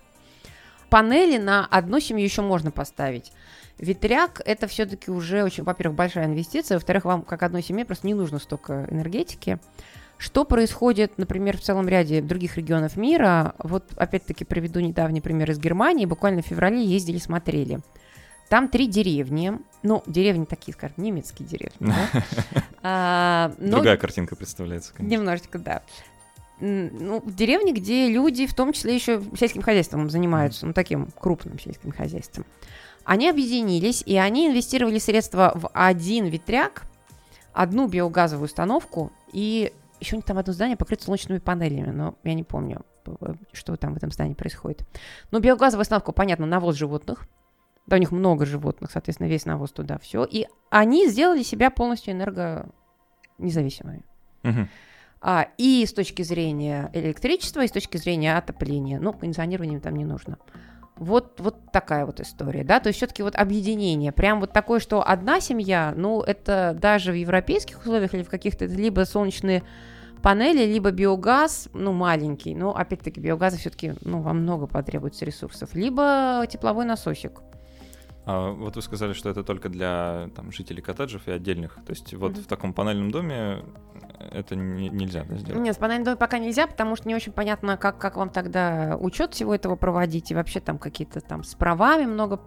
[0.92, 3.32] Панели на одну семью еще можно поставить.
[3.78, 8.14] Ветряк это все-таки уже очень, во-первых, большая инвестиция, во-вторых, вам как одной семье просто не
[8.14, 9.58] нужно столько энергетики.
[10.18, 13.56] Что происходит, например, в целом ряде других регионов мира?
[13.58, 16.06] Вот опять-таки приведу недавний пример из Германии.
[16.06, 17.80] Буквально в феврале ездили, смотрели.
[18.50, 19.54] Там три деревни.
[19.84, 21.94] Ну, деревни такие, скажем, немецкие деревни.
[22.84, 25.16] А, Другая картинка представляется, конечно.
[25.16, 25.84] Немножечко, да.
[26.62, 31.92] Ну, деревни, где люди, в том числе еще сельским хозяйством занимаются, ну, таким крупным сельским
[31.92, 32.46] хозяйством.
[33.04, 36.84] Они объединились, и они инвестировали средства в один ветряк,
[37.52, 42.34] одну биогазовую установку и еще у них там одно здание покрыто солнечными панелями, но я
[42.34, 42.82] не помню,
[43.54, 44.84] что там в этом здании происходит.
[45.30, 47.28] Но биогазовая установка, понятно, навоз животных.
[47.86, 50.24] Да, у них много животных, соответственно, весь навоз туда, все.
[50.24, 54.04] И они сделали себя полностью энергонезависимыми.
[54.44, 54.68] Угу.
[55.24, 59.00] А, и с точки зрения электричества, и с точки зрения отопления.
[59.00, 60.40] Ну, кондиционирование там не нужно.
[60.96, 65.08] Вот, вот такая вот история, да, то есть все-таки вот объединение, прям вот такое, что
[65.08, 69.64] одна семья, ну, это даже в европейских условиях или в каких-то, либо солнечные
[70.22, 76.46] панели, либо биогаз, ну, маленький, но, опять-таки, биогаза все-таки, ну, вам много потребуется ресурсов, либо
[76.48, 77.42] тепловой насосик.
[78.26, 81.76] А вот вы сказали, что это только для там, жителей коттеджев и отдельных.
[81.86, 82.44] То есть вот mm-hmm.
[82.44, 83.64] в таком панельном доме
[84.32, 85.62] это не, нельзя да, сделать?
[85.62, 88.98] Нет, в панельном доме пока нельзя, потому что не очень понятно, как, как вам тогда
[89.00, 92.40] учет всего этого проводить, и вообще там какие-то там с правами много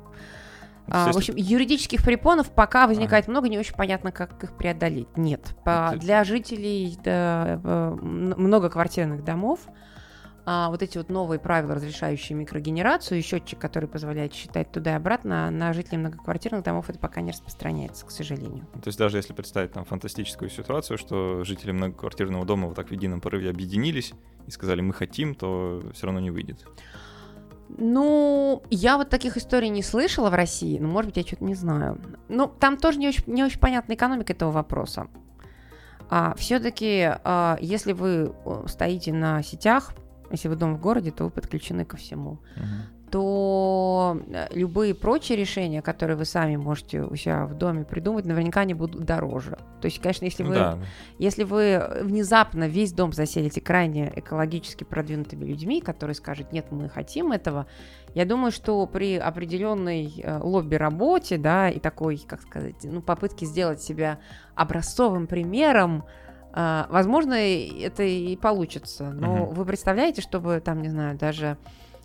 [0.87, 3.33] а, в общем, юридических препонов пока возникает ага.
[3.33, 5.17] много, не очень понятно, как их преодолеть.
[5.17, 9.61] Нет, по, для жителей да, э, многоквартирных домов
[10.47, 14.95] а, вот эти вот новые правила, разрешающие микрогенерацию, и счетчик, который позволяет считать туда и
[14.95, 18.67] обратно, на жителей многоквартирных домов это пока не распространяется, к сожалению.
[18.75, 22.93] То есть даже если представить там фантастическую ситуацию, что жители многоквартирного дома вот так в
[22.93, 24.13] едином порыве объединились
[24.47, 26.67] и сказали, мы хотим, то все равно не выйдет.
[27.79, 31.55] Ну, я вот таких историй не слышала в России, но, может быть, я что-то не
[31.55, 31.99] знаю.
[32.29, 35.09] Ну, там тоже не очень, не очень понятна экономика этого вопроса.
[36.11, 38.35] А, все-таки, а, если вы
[38.67, 39.95] стоите на сетях,
[40.35, 42.41] если вы дом в городе, то вы подключены ко всему.
[42.57, 48.25] Uh-huh то э, любые прочие решения, которые вы сами можете у себя в доме придумать,
[48.25, 49.57] наверняка они будут дороже.
[49.81, 50.79] То есть, конечно, если вы, да.
[51.21, 57.31] если вы внезапно весь дом заселите крайне экологически продвинутыми людьми, которые скажут, нет, мы хотим
[57.31, 57.69] этого,
[58.17, 63.81] я думаю, что при определенной э, лобби-работе, да, и такой, как сказать, ну, попытке сделать
[63.81, 64.19] себя
[64.57, 66.05] образцовым примером,
[66.55, 69.11] возможно, это и получится.
[69.11, 69.55] Но угу.
[69.55, 71.59] вы представляете, чтобы там, не знаю, даже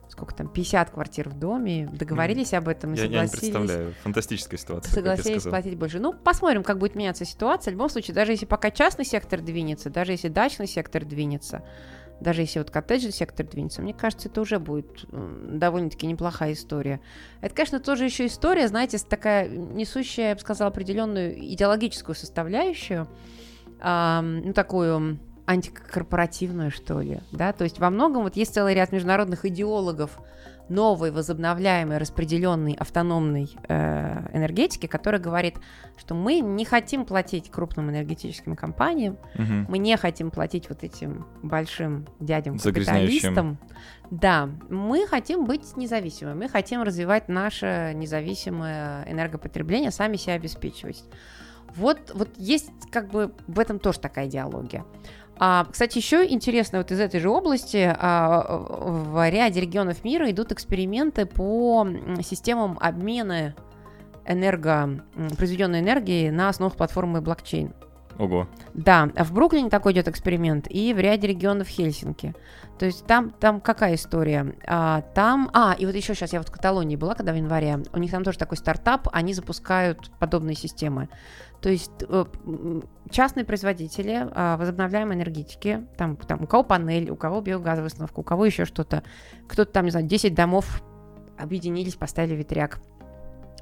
[0.10, 2.58] сколько там, 50 квартир в доме, договорились mm.
[2.58, 3.44] об этом и я, согласились.
[3.44, 4.92] Я не представляю, фантастическая ситуация.
[4.92, 6.00] Согласились платить больше.
[6.00, 7.72] Ну, посмотрим, как будет меняться ситуация.
[7.72, 11.64] В любом случае, даже если пока частный сектор двинется, даже если дачный сектор двинется,
[12.20, 17.00] даже если вот коттеджный сектор двинется, мне кажется, это уже будет довольно-таки неплохая история.
[17.42, 23.08] Это, конечно, тоже еще история, знаете, такая несущая, я бы сказала, определенную идеологическую составляющую,
[23.80, 28.92] э, ну, такую антикорпоративную, что ли, да, то есть во многом вот есть целый ряд
[28.92, 30.20] международных идеологов
[30.70, 35.56] новой, возобновляемой, распределенной, автономной э, энергетики, которая говорит,
[35.98, 39.66] что мы не хотим платить крупным энергетическим компаниям, угу.
[39.68, 43.58] мы не хотим платить вот этим большим дядям капиталистам.
[44.12, 51.04] Да, мы хотим быть независимыми, мы хотим развивать наше независимое энергопотребление, сами себя обеспечивать.
[51.76, 54.86] Вот, вот есть как бы в этом тоже такая идеология.
[55.42, 60.52] А, кстати, еще интересно, вот из этой же области а, в ряде регионов мира идут
[60.52, 61.88] эксперименты по
[62.22, 63.56] системам обмена
[64.26, 65.02] энерго,
[65.38, 67.74] произведенной энергии на основах платформы блокчейн.
[68.20, 68.50] Ого.
[68.74, 72.36] Да, в Бруклине такой идет эксперимент, и в ряде регионов Хельсинки.
[72.78, 74.56] То есть там, там какая история?
[74.68, 77.80] А, там, а, и вот еще сейчас я вот в Каталонии была, когда в январе,
[77.94, 81.08] у них там тоже такой стартап, они запускают подобные системы.
[81.62, 82.26] То есть э,
[83.10, 88.24] частные производители а, возобновляемой энергетики, там, там у кого панель, у кого биогазовая установка, у
[88.24, 89.04] кого еще что-то,
[89.48, 90.84] кто-то там, не знаю, 10 домов
[91.38, 92.80] объединились, поставили ветряк.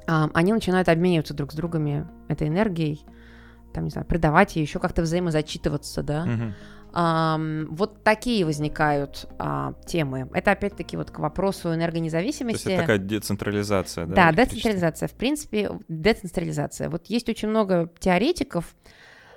[0.08, 3.04] А, они начинают обмениваться друг с другами этой энергией,
[3.72, 6.22] там, не знаю, продавать ее, еще как-то взаимозачитываться, да.
[6.24, 6.54] Угу.
[6.92, 10.28] А, вот такие возникают а, темы.
[10.32, 12.64] Это опять-таки вот к вопросу энергонезависимости.
[12.64, 14.32] То есть это такая децентрализация, да?
[14.32, 15.08] Да, децентрализация.
[15.08, 16.88] В принципе, децентрализация.
[16.88, 18.74] Вот есть очень много теоретиков,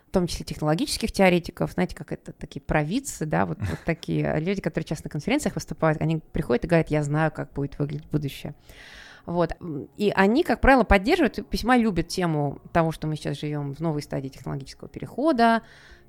[0.07, 4.59] в том числе технологических теоретиков, знаете, как это такие провидцы, да, вот, вот такие люди,
[4.59, 8.53] которые часто на конференциях выступают, они приходят и говорят, я знаю, как будет выглядеть будущее.
[9.25, 9.55] Вот.
[9.97, 14.01] И они, как правило, поддерживают, весьма любят тему того, что мы сейчас живем в новой
[14.01, 15.61] стадии технологического перехода,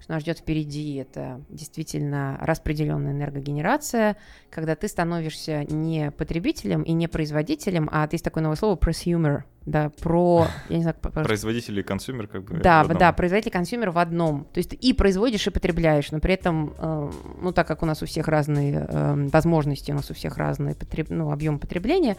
[0.02, 4.16] что нас ждет впереди, это действительно распределенная энергогенерация,
[4.50, 9.90] когда ты становишься не потребителем и не производителем, а есть такое новое слово prosumer, да,
[10.00, 12.58] про, я не знаю, производитель и consumer как бы.
[12.58, 14.44] Да, да, производитель и consumer в одном.
[14.52, 17.10] То есть ты и производишь, и потребляешь, но при этом, э,
[17.40, 20.74] ну так как у нас у всех разные э, возможности, у нас у всех разный
[20.74, 21.10] потреб...
[21.10, 22.16] ну, объем потребления,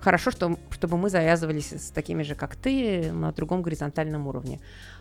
[0.00, 4.60] хорошо, что, чтобы мы завязывались с такими же, как ты, на другом горизонтальном уровне.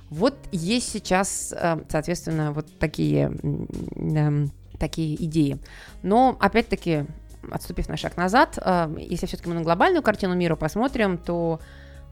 [0.09, 3.31] Вот есть сейчас, э, соответственно, вот такие,
[3.95, 5.57] эм, такие идеи.
[6.03, 7.05] Но, опять-таки,
[7.51, 11.59] отступив на шаг назад, э, если все-таки мы на глобальную картину мира посмотрим, то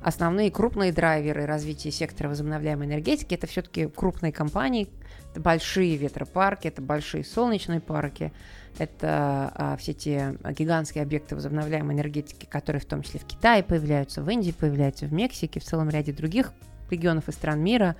[0.01, 4.89] основные крупные драйверы развития сектора возобновляемой энергетики это все-таки крупные компании,
[5.31, 8.33] это большие ветропарки, это большие солнечные парки,
[8.77, 14.21] это а, все те гигантские объекты возобновляемой энергетики, которые в том числе в Китае появляются,
[14.21, 16.53] в Индии появляются, в Мексике, в целом ряде других
[16.89, 17.95] регионов и стран мира.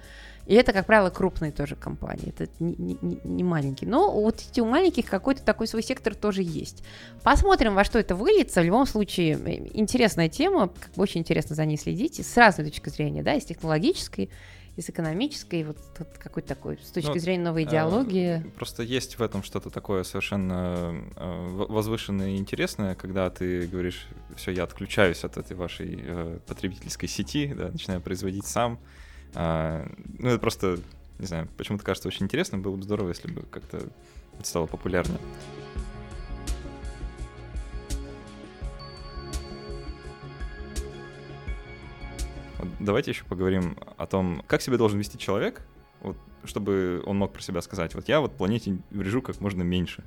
[0.46, 3.90] И это, как правило, крупные тоже компании, это не, не, не маленькие.
[3.90, 6.84] Но вот эти у маленьких какой-то такой свой сектор тоже есть.
[7.24, 8.60] Посмотрим, во что это выльется.
[8.60, 9.34] В любом случае,
[9.74, 13.40] интересная тема, как бы очень интересно за ней следить, с разной точки зрения, да, и
[13.40, 14.30] с технологической,
[14.76, 18.44] и с экономической, вот, вот какой-то такой, с точки ну, зрения новой идеологии.
[18.44, 24.08] Э, просто есть в этом что-то такое совершенно э, возвышенное и интересное, когда ты говоришь,
[24.36, 28.80] все, я отключаюсь от этой вашей э, потребительской сети, да, начинаю производить сам.
[29.36, 30.80] Э, ну, это просто,
[31.20, 33.78] не знаю, почему-то кажется очень интересным, было бы здорово, если бы как-то
[34.40, 35.20] это стало популярнее.
[42.84, 45.62] Давайте еще поговорим о том, как себя должен вести человек,
[46.02, 50.04] вот, чтобы он мог про себя сказать, вот я вот планете врежу как можно меньше.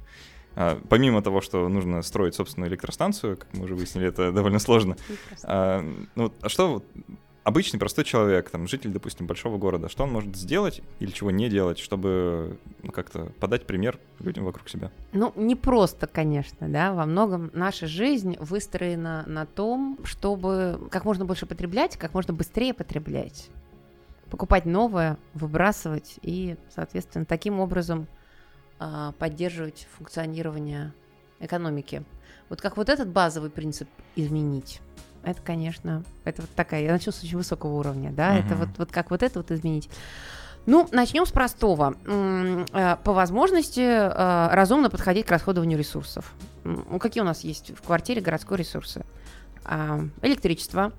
[0.54, 4.96] А, помимо того, что нужно строить собственную электростанцию, как мы уже выяснили, это довольно сложно.
[5.42, 5.82] А,
[6.14, 6.82] ну, а что
[7.46, 11.48] обычный простой человек, там, житель, допустим, большого города, что он может сделать или чего не
[11.48, 14.90] делать, чтобы ну, как-то подать пример людям вокруг себя?
[15.12, 21.24] Ну, не просто, конечно, да, во многом наша жизнь выстроена на том, чтобы как можно
[21.24, 23.48] больше потреблять, как можно быстрее потреблять,
[24.28, 28.08] покупать новое, выбрасывать и, соответственно, таким образом
[28.80, 30.92] э, поддерживать функционирование
[31.38, 32.02] экономики.
[32.48, 34.80] Вот как вот этот базовый принцип изменить,
[35.26, 38.46] это, конечно, это вот такая, я начну с очень высокого уровня, да, uh-huh.
[38.46, 39.90] это вот, вот как вот это вот изменить.
[40.66, 41.94] Ну, начнем с простого.
[42.06, 46.32] Э, по возможности э, разумно подходить к расходованию ресурсов.
[47.00, 49.04] Какие у нас есть в квартире городской ресурсы?
[49.64, 50.92] А, электричество.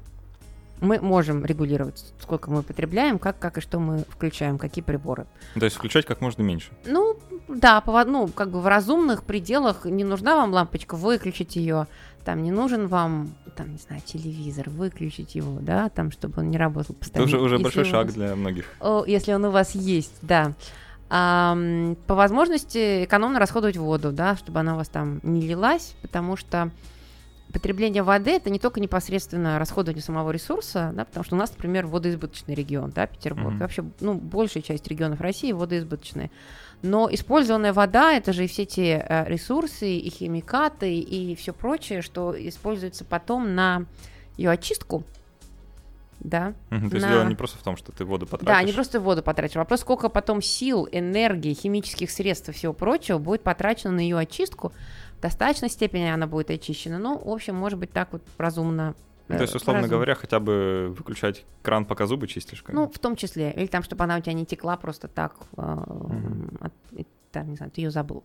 [0.80, 5.25] Мы можем регулировать, сколько мы потребляем, как, как и что мы включаем, какие приборы.
[5.55, 6.69] То есть включать как можно меньше?
[6.86, 7.17] Ну,
[7.47, 11.88] да, по, ну, как бы в разумных пределах не нужна вам лампочка, выключить ее
[12.28, 16.57] там не нужен вам, там, не знаю, телевизор, выключить его, да, там, чтобы он не
[16.57, 17.30] работал постоянно.
[17.30, 18.65] Это уже, уже большой шаг вас, для многих.
[18.82, 20.51] О, если он у вас есть, да.
[21.09, 21.57] А,
[22.05, 26.69] по возможности экономно расходовать воду, да, чтобы она у вас там не лилась, потому что
[27.53, 31.88] потребление воды это не только непосредственно расходование самого ресурса, да, потому что у нас, например,
[31.88, 33.59] водоизбыточный регион, да, Петербург, mm-hmm.
[33.59, 36.30] вообще, ну, большая часть регионов России водоизбыточные.
[36.84, 42.01] Но использованная вода это же и все те э, ресурсы, и химикаты, и все прочее,
[42.01, 43.86] что используется потом на
[44.38, 45.03] ее очистку.
[46.19, 46.53] Да.
[46.71, 48.47] Угу, то есть дело не просто в том, что ты воду потратишь.
[48.47, 49.55] Да, не просто воду потратишь.
[49.55, 54.71] Вопрос, сколько потом сил, энергии, химических средств и всего прочего будет потрачено на ее очистку.
[55.17, 56.99] В достаточной степени она будет очищена.
[56.99, 58.95] Ну, в общем, может быть, так вот разумно
[59.28, 59.95] то есть, условно разум.
[59.95, 62.63] говоря, хотя бы выключать кран, пока зубы чистишь?
[62.63, 63.51] Как ну, в том числе.
[63.51, 66.11] Или там, чтобы она у тебя не текла просто так, угу.
[66.61, 66.73] от,
[67.32, 68.23] там, не знаю, ты ее забыл.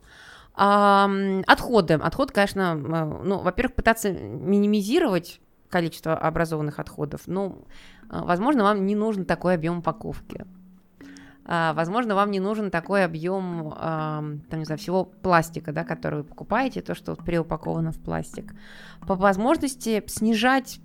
[0.55, 1.11] А,
[1.47, 1.95] отходы.
[1.95, 5.41] Отход, конечно, ну, во-первых, пытаться минимизировать
[5.71, 7.23] количество образованных отходов.
[7.27, 7.65] Ну,
[8.09, 10.45] возможно, вам не нужен такой объем упаковки.
[11.45, 16.25] А, возможно, вам не нужен такой объем, там, не знаю, всего пластика, да, который вы
[16.25, 18.55] покупаете, то, что вот преупаковано в пластик.
[19.09, 20.79] По возможности снижать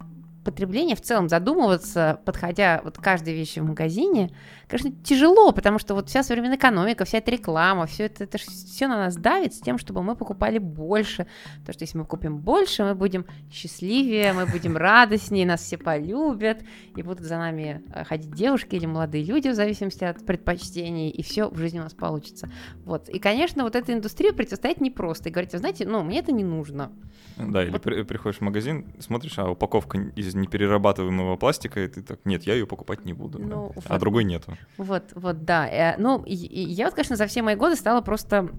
[0.48, 4.32] потребления в целом задумываться, подходя вот к каждой вещи в магазине,
[4.70, 8.88] конечно, тяжело, потому что вот вся современная экономика, вся эта реклама, все это, это все
[8.88, 11.28] на нас давит с тем, чтобы мы покупали больше.
[11.60, 16.60] Потому что если мы купим больше, мы будем счастливее, мы будем радостнее, нас все полюбят,
[16.96, 21.22] и будут за нами э, ходить девушки или молодые люди в зависимости от предпочтений, и
[21.24, 22.50] все в жизни у нас получится.
[22.86, 23.10] Вот.
[23.10, 25.28] И, конечно, вот эта индустрия противостоять непросто.
[25.28, 26.94] И говорить, знаете, ну, мне это не нужно.
[27.38, 27.84] Да, или вот.
[27.84, 32.54] при, приходишь в магазин, смотришь, а упаковка из неперерабатываемого пластика, и ты так, нет, я
[32.54, 33.40] ее покупать не буду.
[33.40, 33.56] Ну, да.
[33.76, 33.86] вот.
[33.88, 34.58] А другой нету.
[34.78, 35.68] Вот, вот, да.
[35.68, 38.50] Э, ну, я вот, конечно, за все мои годы стала просто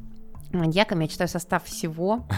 [0.53, 2.27] маньяком, я читаю состав всего.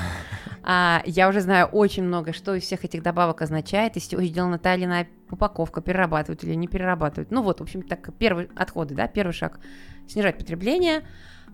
[0.63, 4.75] А, я уже знаю очень много, что из всех этих добавок означает, чего сделана та
[4.75, 7.31] или иная упаковка, перерабатывают или не перерабатывают.
[7.31, 9.59] Ну вот, в общем, так, первый отходы, да, первый шаг–
[10.11, 11.03] снижать потребление,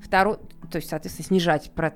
[0.03, 0.37] второй,
[0.71, 1.95] то есть, соответственно, снижать про,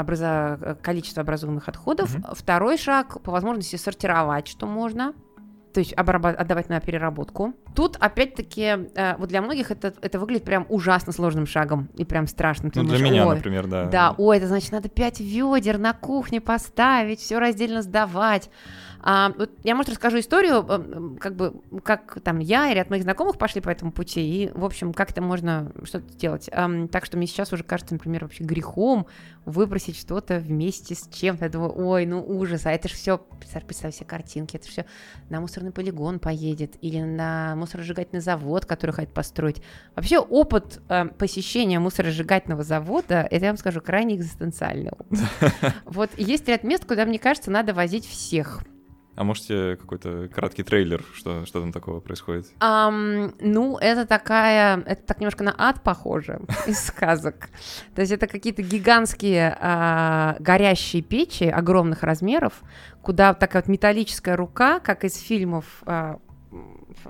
[0.00, 2.14] образа, количество образуемых отходов.
[2.14, 2.34] Mm-hmm.
[2.34, 5.14] Второй шаг– по возможности сортировать, что можно–
[5.72, 7.54] то есть отдавать на переработку.
[7.74, 12.26] Тут, опять-таки, э, вот для многих это, это выглядит прям ужасно сложным шагом и прям
[12.26, 12.72] страшным.
[12.74, 13.84] ну, для меня, например, да.
[13.84, 18.50] Да, ой, это значит, надо пять ведер на кухне поставить, все раздельно сдавать.
[19.00, 23.38] А, вот я, может, расскажу историю, как бы, как там я и ряд моих знакомых
[23.38, 26.48] пошли по этому пути, и, в общем, как это можно что-то сделать.
[26.52, 29.06] А, так что мне сейчас уже кажется, например, вообще грехом
[29.44, 31.44] выбросить что-то вместе с чем-то.
[31.44, 34.84] Я думаю, ой, ну ужас, а это же все, представь, представь себе картинки, это все
[35.30, 39.62] на мусорный полигон поедет или на мусоросжигательный завод, который хотят построить.
[39.94, 44.90] Вообще опыт э, посещения мусоросжигательного завода, это я вам скажу, крайне экзистенциальный.
[45.84, 48.62] Вот есть ряд мест, куда, мне кажется, надо возить всех.
[49.18, 52.46] А можете какой-то краткий трейлер, что, что там такого происходит?
[52.60, 57.48] Um, ну, это такая, это так немножко на ад похоже из сказок.
[57.96, 62.62] То есть это какие-то гигантские а, горящие печи огромных размеров,
[63.02, 66.20] куда такая вот металлическая рука, как из фильмов а,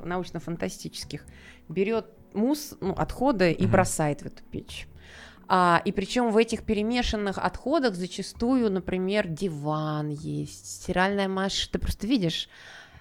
[0.02, 1.26] научно-фантастических,
[1.68, 4.88] берет мусс, ну, отходы и бросает в эту печь.
[5.48, 12.06] А, и причем в этих перемешанных отходах зачастую, например, диван есть, стиральная машина, ты просто
[12.06, 12.48] видишь,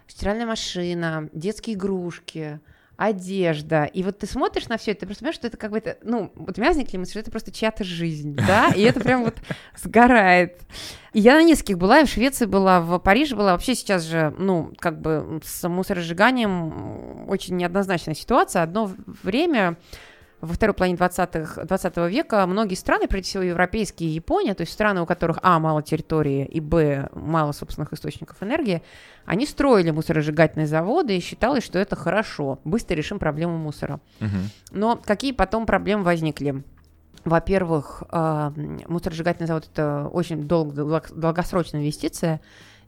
[0.07, 2.61] стиральная машина, детские игрушки,
[2.95, 3.83] одежда.
[3.83, 5.97] И вот ты смотришь на все это, ты просто понимаешь, что это как бы это,
[6.01, 9.25] ну, вот у меня возникли мысли, что это просто чья-то жизнь, да, и это прям
[9.25, 9.35] вот
[9.75, 10.61] сгорает.
[11.13, 13.51] И я на нескольких была, и в Швеции была, в Париже была.
[13.51, 18.63] Вообще сейчас же, ну, как бы с мусоросжиганием очень неоднозначная ситуация.
[18.63, 19.77] Одно время
[20.39, 24.73] во второй половине 20, 20 века многие страны, прежде всего европейские и Япония, то есть
[24.73, 28.83] страны, у которых, а, мало территории, и, б, мало собственных источников энергии,
[29.25, 33.99] они строили мусоросжигательные заводы и считалось, что это хорошо, быстро решим проблему мусора.
[34.21, 34.29] Угу.
[34.71, 36.63] Но какие потом проблемы возникли?
[37.25, 38.51] Во-первых, э,
[38.87, 42.41] мусоросжигательный завод– это очень дол- долгосрочная инвестиция,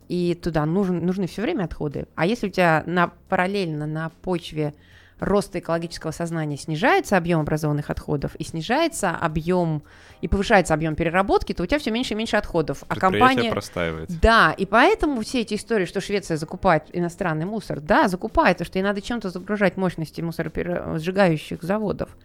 [0.08, 2.06] и туда нужен, нужны все время отходы.
[2.14, 4.74] А если у тебя на, параллельно на почве
[5.20, 9.82] роста экологического сознания снижается объем образованных отходов и снижается объем
[10.20, 12.84] и повышается объем переработки, то у тебя все меньше и меньше отходов.
[12.88, 14.10] А компания простаивает.
[14.20, 18.78] Да, и поэтому все эти истории, что Швеция закупает иностранный мусор, да, закупает, потому что
[18.78, 22.16] ей надо чем-то загружать мощности мусоросжигающих заводов.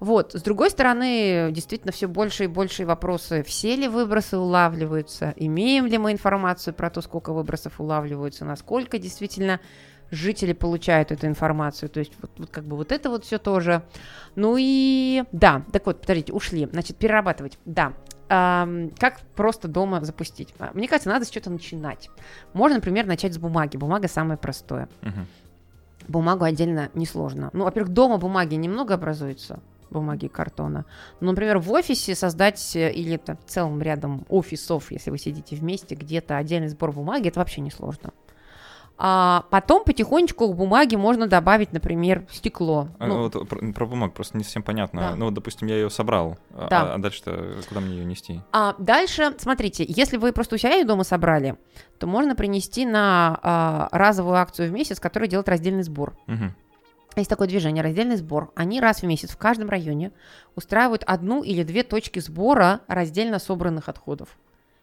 [0.00, 5.86] Вот, с другой стороны, действительно все больше и больше вопросы, все ли выбросы улавливаются, имеем
[5.86, 9.58] ли мы информацию про то, сколько выбросов улавливаются, насколько действительно
[10.10, 11.88] жители получают эту информацию.
[11.88, 13.82] То есть вот, вот как бы вот это вот все тоже.
[14.36, 16.66] Ну и да, так вот, подождите, ушли.
[16.66, 17.58] Значит, перерабатывать.
[17.64, 17.92] Да,
[18.28, 20.54] эм, как просто дома запустить?
[20.58, 22.10] А, мне кажется, надо с чего-то начинать.
[22.52, 23.76] Можно, например, начать с бумаги.
[23.76, 24.88] Бумага самое простое.
[25.02, 25.26] Угу.
[26.08, 27.50] Бумагу отдельно несложно.
[27.52, 30.86] Ну, во-первых, дома бумаги немного образуется, бумаги и картона.
[31.20, 35.94] Но, например, в офисе создать э, или это целым рядом офисов, если вы сидите вместе,
[35.94, 38.12] где-то отдельный сбор бумаги, это вообще несложно.
[39.00, 42.88] А потом потихонечку к бумаге можно добавить, например, стекло.
[42.98, 45.00] А, ну, вот про, про бумагу просто не совсем понятно.
[45.00, 45.14] Да.
[45.14, 46.82] Ну, вот, допустим, я ее собрал, а, да.
[46.82, 48.40] а, а дальше-то куда мне ее нести?
[48.52, 51.56] А дальше, смотрите, если вы просто у себя ее дома собрали,
[52.00, 56.16] то можно принести на а, разовую акцию в месяц, которая делает раздельный сбор.
[56.26, 56.52] Угу.
[57.14, 58.50] Есть такое движение, раздельный сбор.
[58.56, 60.10] Они раз в месяц в каждом районе
[60.56, 64.36] устраивают одну или две точки сбора раздельно собранных отходов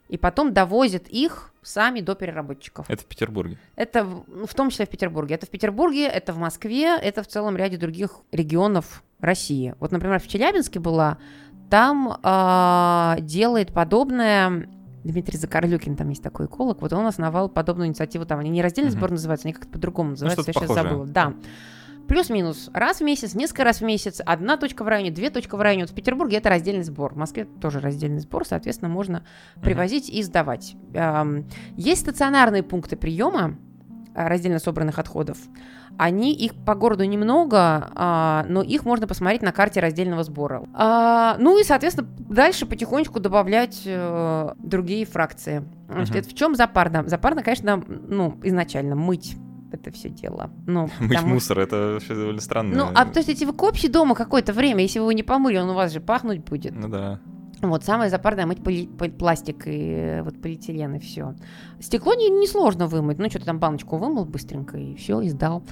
[0.07, 2.89] и потом довозят их сами до переработчиков.
[2.89, 3.57] Это в Петербурге?
[3.75, 5.35] Это в, в том числе в Петербурге.
[5.35, 9.73] Это в Петербурге, это в Москве, это в целом ряде других регионов России.
[9.79, 11.17] Вот, например, в Челябинске была,
[11.69, 14.69] там э, делает подобное
[15.03, 18.91] Дмитрий Закарлюкин, там есть такой эколог, вот он основал подобную инициативу, там они не раздельный
[18.91, 21.05] сбор называются, они как-то по-другому ну, называются, ну, я сейчас забыла.
[21.05, 21.33] Да.
[22.07, 22.69] Плюс-минус.
[22.73, 25.83] Раз в месяц, несколько раз в месяц, одна точка в районе, две точки в районе.
[25.83, 27.13] Вот в Петербурге это раздельный сбор.
[27.13, 29.25] В Москве тоже раздельный сбор, соответственно, можно
[29.61, 30.75] привозить и сдавать.
[31.75, 33.57] Есть стационарные пункты приема
[34.15, 35.37] а, раздельно собранных отходов.
[35.97, 40.63] Они, их по городу немного, а, но их можно посмотреть на карте раздельного сбора.
[40.73, 45.63] А, ну и, соответственно, дальше потихонечку добавлять э, другие фракции.
[45.89, 46.19] Значит, uh-huh.
[46.19, 47.03] это в чем запарно?
[47.07, 49.35] Запарно, конечно, ну, изначально мыть
[49.71, 50.49] это все дело.
[50.65, 51.33] Ну, Мыть потому...
[51.33, 52.75] мусор, это все довольно странно.
[52.75, 55.57] Ну, а то есть, если вы копите дома какое-то время, если вы его не помыли,
[55.57, 56.73] он у вас же пахнуть будет.
[56.75, 57.19] Ну да.
[57.61, 61.35] Вот, самое запарное мыть поли, пластик и э, вот полиэтилен и все.
[61.79, 65.63] Стекло не, не сложно вымыть, ну, что-то там баночку вымыл быстренько и все, и сдал.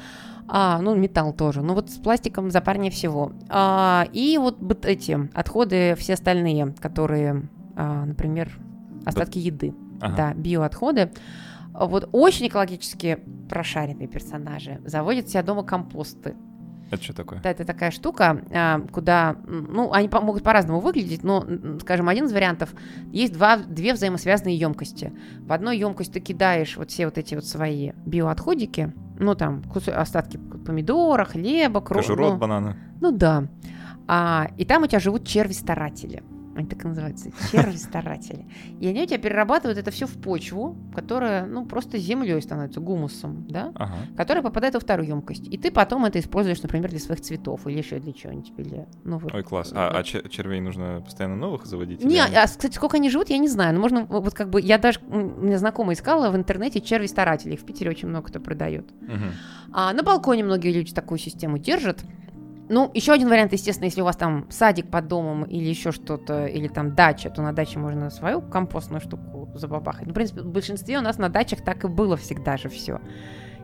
[0.47, 1.61] А, ну, металл тоже.
[1.61, 3.33] Ну, вот с пластиком запарнее всего.
[3.49, 8.51] А, и вот, вот эти отходы, все остальные, которые, а, например,
[9.05, 9.73] остатки еды.
[10.01, 10.15] Ага.
[10.15, 11.11] Да, биоотходы.
[11.73, 13.19] Вот очень экологически
[13.49, 16.35] прошаренные персонажи заводят себя дома компосты.
[16.91, 17.39] Это что такое?
[17.41, 21.43] Да, это такая штука, а, куда, ну, они могут по-разному выглядеть, но,
[21.81, 22.73] скажем, один из вариантов,
[23.11, 25.11] есть два, две взаимосвязанные емкости.
[25.39, 30.37] В одной емкость ты кидаешь вот все вот эти вот свои биоотходики, ну, там, остатки
[30.37, 32.05] помидора, хлеба, кровь.
[32.05, 32.77] Кожуру ну, банана.
[33.01, 33.45] Ну, да.
[34.07, 36.21] А, и там у тебя живут черви-старатели.
[36.55, 38.45] Они так и называются, черви-старатели.
[38.79, 43.47] И они у тебя перерабатывают это все в почву, которая, ну, просто землей становится, гумусом,
[43.47, 43.95] да, ага.
[44.15, 45.47] которая попадает во вторую емкость.
[45.47, 48.53] И ты потом это используешь, например, для своих цветов или еще для чего-нибудь.
[48.57, 49.33] Или, ну, вот.
[49.33, 49.71] Ой, класс.
[49.73, 52.03] А, а червей нужно постоянно новых заводить?
[52.03, 53.73] Не, а, кстати, сколько они живут, я не знаю.
[53.73, 57.57] Но можно, вот как бы, я даже, у меня знакомая искала в интернете черви-старателей.
[57.57, 58.91] В Питере очень много кто продает.
[59.01, 59.73] Угу.
[59.73, 62.03] А на балконе многие люди такую систему держат.
[62.69, 66.45] Ну, еще один вариант, естественно, если у вас там садик под домом или еще что-то,
[66.45, 70.05] или там дача, то на даче можно свою компостную штуку забабахать.
[70.05, 73.01] Ну, в принципе, в большинстве у нас на дачах так и было всегда же все.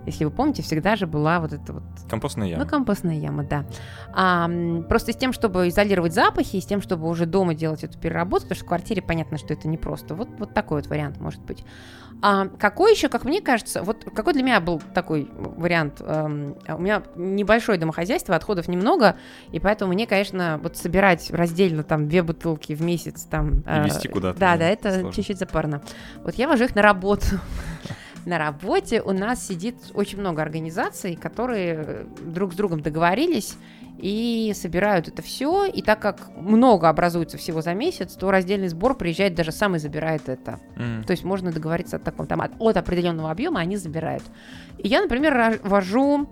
[0.06, 1.84] Если вы помните, всегда же была вот эта вот...
[2.10, 2.64] Компостная яма.
[2.64, 3.66] Ну, компостная яма, да.
[4.14, 4.50] А,
[4.88, 8.47] просто с тем, чтобы изолировать запахи, и с тем, чтобы уже дома делать эту переработку,
[8.47, 10.16] потому что в квартире понятно, что это непросто.
[10.16, 11.64] Вот, вот такой вот вариант может быть.
[12.22, 16.02] А какой еще, как мне кажется, вот какой для меня был такой вариант?
[16.02, 19.16] Эм, у меня небольшое домохозяйство, отходов немного,
[19.52, 23.60] и поэтому мне, конечно, вот собирать раздельно там две бутылки в месяц там...
[23.62, 24.39] И везти э, куда-то.
[24.39, 25.82] Да, да, это чуть-чуть запарно.
[26.24, 27.26] Вот я вожу их на работу.
[28.26, 33.55] на работе у нас сидит очень много организаций, которые э, друг с другом договорились
[33.97, 35.65] и собирают это все.
[35.65, 39.80] И так как много образуется всего за месяц, то раздельный сбор приезжает, даже сам и
[39.80, 40.59] забирает это.
[40.78, 41.03] Mm.
[41.05, 44.24] То есть можно договориться от такого, там, от, от определенного объема они забирают.
[44.78, 46.30] И я, например, вожу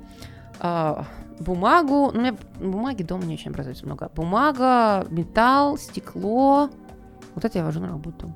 [0.59, 1.03] э,
[1.39, 4.09] бумагу, ну, у меня бумаги дома не очень образуется много.
[4.15, 6.69] Бумага, металл, стекло.
[7.35, 8.33] Вот это я вожу на работу.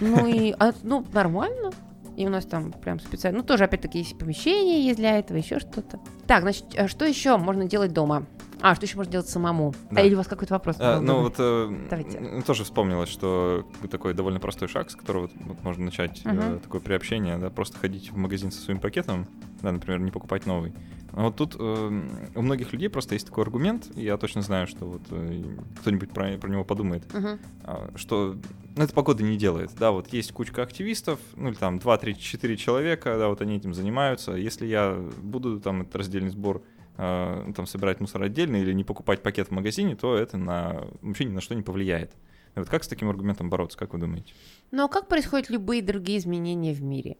[0.00, 1.70] Ну и, а, ну, нормально.
[2.16, 5.58] И у нас там прям специально, ну тоже опять-таки есть помещение есть для этого, еще
[5.60, 6.00] что-то.
[6.26, 8.26] Так, значит, а что еще можно делать дома?
[8.60, 9.74] А, что еще можно делать самому?
[9.90, 10.00] Да.
[10.00, 10.76] А, или у вас какой-то вопрос?
[10.78, 12.42] А, ну вот э, Давайте.
[12.46, 16.56] тоже вспомнилось, что такой довольно простой шаг, с которого вот, можно начать uh-huh.
[16.56, 19.26] э, такое приобщение, да, просто ходить в магазин со своим пакетом,
[19.60, 20.72] да, например, не покупать новый.
[21.16, 22.02] А вот тут э,
[22.34, 25.44] у многих людей просто есть такой аргумент, я точно знаю, что вот э,
[25.80, 28.36] кто-нибудь про, про него подумает, э, что
[28.76, 29.70] ну, это погода не делает.
[29.78, 33.56] Да, вот есть кучка активистов, ну или там 2, 3, 4 человека, да, вот они
[33.56, 34.32] этим занимаются.
[34.32, 36.62] Если я буду там этот раздельный сбор
[36.98, 41.24] э, там собирать мусор отдельно или не покупать пакет в магазине, то это на, вообще
[41.24, 42.12] ни на что не повлияет.
[42.56, 44.34] Вот как с таким аргументом бороться, как вы думаете?
[44.70, 47.16] Ну а как происходят любые другие изменения в мире?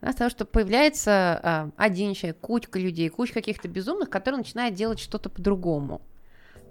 [0.00, 5.00] Да, того, что появляется а, один человек, кучка людей, куча каких-то безумных, которые начинают делать
[5.00, 6.02] что-то по-другому.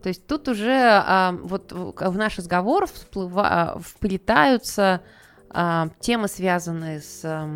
[0.01, 5.01] То есть тут уже а, вот в наш разговор всплыва, а, вплетаются
[5.49, 7.47] темы, связанные с а,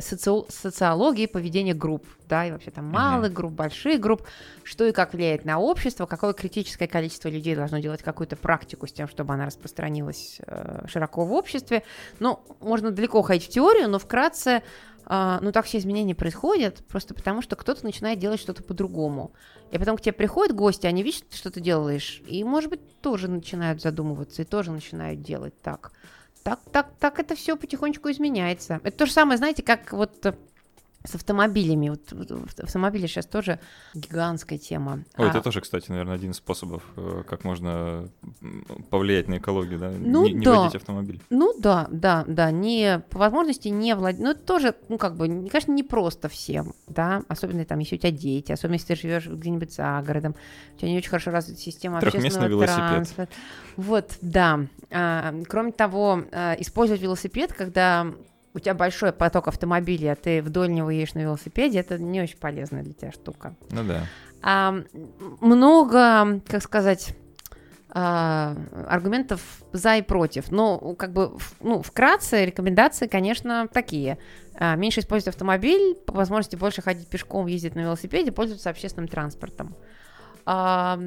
[0.00, 4.22] соци, социологией поведения групп, да, и вообще там малых групп, больших групп,
[4.62, 8.92] что и как влияет на общество, какое критическое количество людей должно делать какую-то практику с
[8.92, 11.82] тем, чтобы она распространилась а, широко в обществе.
[12.20, 14.62] Ну, можно далеко ходить в теорию, но вкратце
[15.04, 19.32] а, ну так все изменения происходят, просто потому что кто-то начинает делать что-то по-другому.
[19.70, 23.28] И потом к тебе приходят гости, они видят, что ты делаешь, и, может быть, тоже
[23.28, 25.92] начинают задумываться, и тоже начинают делать так.
[26.42, 28.80] Так, так, так это все потихонечку изменяется.
[28.82, 30.34] Это то же самое, знаете, как вот э,
[31.04, 31.88] с автомобилями.
[31.88, 33.58] Вот автомобили сейчас тоже
[33.94, 35.04] гигантская тема.
[35.16, 35.30] Ой, а...
[35.30, 38.08] это тоже, кстати, наверное, один из способов, э, как можно
[38.90, 39.90] повлиять на экологию, да?
[39.90, 40.60] Ну, не, не да.
[40.60, 41.20] водить автомобиль.
[41.30, 42.50] Ну да, да, да.
[42.50, 44.20] Не, по возможности не владеть.
[44.20, 47.98] Ну, это тоже, ну, как бы, конечно, не просто всем, да, особенно там, если у
[47.98, 50.36] тебя дети, особенно если ты живешь где-нибудь за городом,
[50.74, 52.88] у тебя не очень хорошо развита система общественного велосипед.
[52.88, 53.32] транспорта.
[53.76, 54.66] Вот, да.
[54.90, 58.06] А, кроме того, а, использовать велосипед, когда
[58.54, 62.38] у тебя большой поток автомобилей, а ты вдоль него едешь на велосипеде, это не очень
[62.38, 63.54] полезная для тебя штука.
[63.70, 64.06] Ну да.
[64.42, 64.74] А,
[65.40, 67.14] много, как сказать,
[67.94, 68.56] а,
[68.88, 69.40] аргументов
[69.72, 70.50] за и против.
[70.50, 74.18] Но как бы ну, вкратце рекомендации, конечно, такие.
[74.54, 79.74] А, меньше использовать автомобиль, по возможности больше ходить пешком, ездить на велосипеде, пользоваться общественным транспортом.
[80.44, 80.98] А,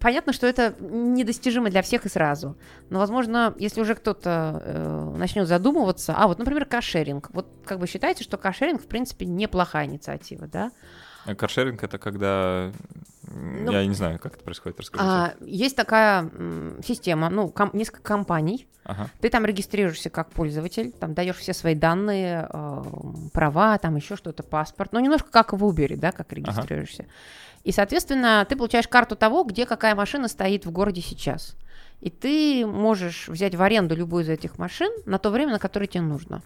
[0.00, 2.56] понятно, что это недостижимо для всех и сразу.
[2.88, 7.30] Но, возможно, если уже кто-то э, начнет задумываться, а вот, например, кашеринг.
[7.32, 10.72] Вот как бы считаете, что кашеринг, в принципе, неплохая инициатива, да?
[11.26, 12.72] А каршеринг это когда
[13.32, 15.08] ну, я не знаю, как это происходит, расскажите.
[15.08, 16.28] А, есть такая
[16.84, 18.66] система, ну, ком- несколько компаний.
[18.84, 19.08] Ага.
[19.20, 22.82] Ты там регистрируешься как пользователь, там даешь все свои данные, э,
[23.32, 24.92] права, там еще что-то, паспорт.
[24.92, 27.02] Ну, немножко как в Uber, да, как регистрируешься.
[27.02, 27.12] Ага.
[27.64, 31.56] И, соответственно, ты получаешь карту того, где какая машина стоит в городе сейчас.
[32.00, 35.86] И ты можешь взять в аренду любую из этих машин на то время, на которое
[35.86, 36.42] тебе нужно.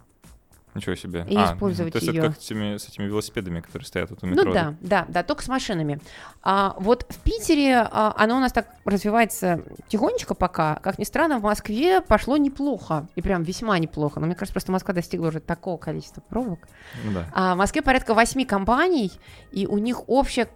[0.75, 1.25] Ничего себе.
[1.31, 2.19] И а, использовать то есть ее.
[2.19, 4.45] это как с этими, с этими велосипедами, которые стоят вот у метро?
[4.45, 6.01] Ну да, да, да, только с машинами.
[6.43, 10.77] А, вот в Питере а, оно у нас так развивается тихонечко пока.
[10.77, 13.07] Как ни странно, в Москве пошло неплохо.
[13.15, 14.19] И прям весьма неплохо.
[14.19, 16.67] Но мне кажется, просто Москва достигла уже такого количества пробок.
[17.05, 17.27] Ну, да.
[17.33, 19.13] а, в Москве порядка восьми компаний,
[19.53, 20.49] и у них общая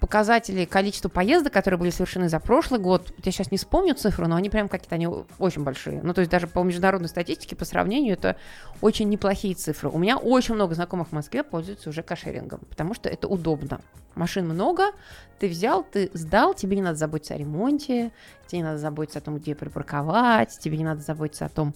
[0.00, 4.36] показатели количества поездок, которые были совершены за прошлый год, я сейчас не вспомню цифру, но
[4.36, 6.02] они прям какие-то, они очень большие.
[6.02, 8.36] Ну, то есть даже по международной статистике, по сравнению, это
[8.80, 9.88] очень неплохие цифры.
[9.88, 13.80] У меня очень много знакомых в Москве пользуются уже кошерингом, потому что это удобно.
[14.14, 14.92] Машин много,
[15.38, 18.12] ты взял, ты сдал, тебе не надо заботиться о ремонте,
[18.46, 21.74] тебе не надо заботиться о том, где припарковать, тебе не надо заботиться о том,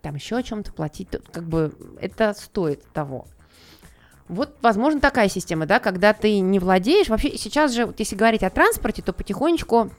[0.00, 1.08] там еще о чем-то платить.
[1.32, 3.26] Как бы это стоит того.
[4.28, 7.08] Вот, возможно, такая система, да, когда ты не владеешь.
[7.08, 9.90] Вообще, сейчас же, вот если говорить о транспорте, то потихонечку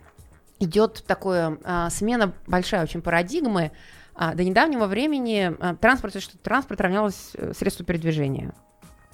[0.59, 3.71] идет такая а, смена большая очень парадигмы.
[4.15, 8.53] А, до недавнего времени а, транспорт, что транспорт равнялось э, средству передвижения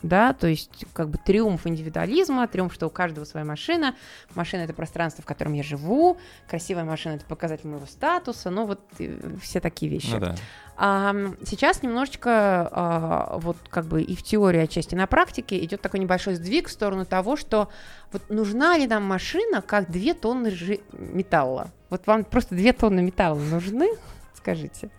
[0.01, 3.95] да, то есть как бы триумф индивидуализма, триумф, что у каждого своя машина,
[4.35, 8.79] машина это пространство, в котором я живу, красивая машина это показатель моего статуса, ну вот
[8.99, 10.11] э, все такие вещи.
[10.11, 10.35] Ну, да.
[10.77, 11.13] а,
[11.45, 12.31] сейчас немножечко
[12.71, 16.71] а, вот как бы и в теории отчасти на практике идет такой небольшой сдвиг в
[16.71, 17.69] сторону того, что
[18.11, 21.71] вот нужна ли нам машина как две тонны жи- металла?
[21.89, 23.89] Вот вам просто две тонны металла нужны?
[24.33, 24.89] Скажите.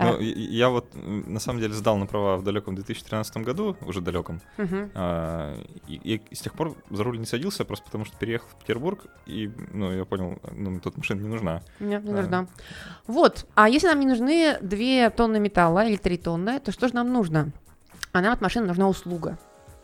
[0.00, 0.22] Ну, а...
[0.22, 4.40] я вот на самом деле сдал на права в далеком 2013 году, уже далеком.
[4.56, 4.90] Угу.
[4.94, 8.58] А, и, и с тех пор за руль не садился, просто потому что переехал в
[8.60, 11.62] Петербург, и ну, я понял, ну, тут машина не нужна.
[11.80, 12.16] Нет, не а...
[12.16, 12.46] нужна.
[13.06, 13.46] Вот.
[13.54, 17.12] А если нам не нужны 2 тонны металла или 3 тонны, то что же нам
[17.12, 17.52] нужно?
[18.12, 19.38] А нам от машины нужна услуга.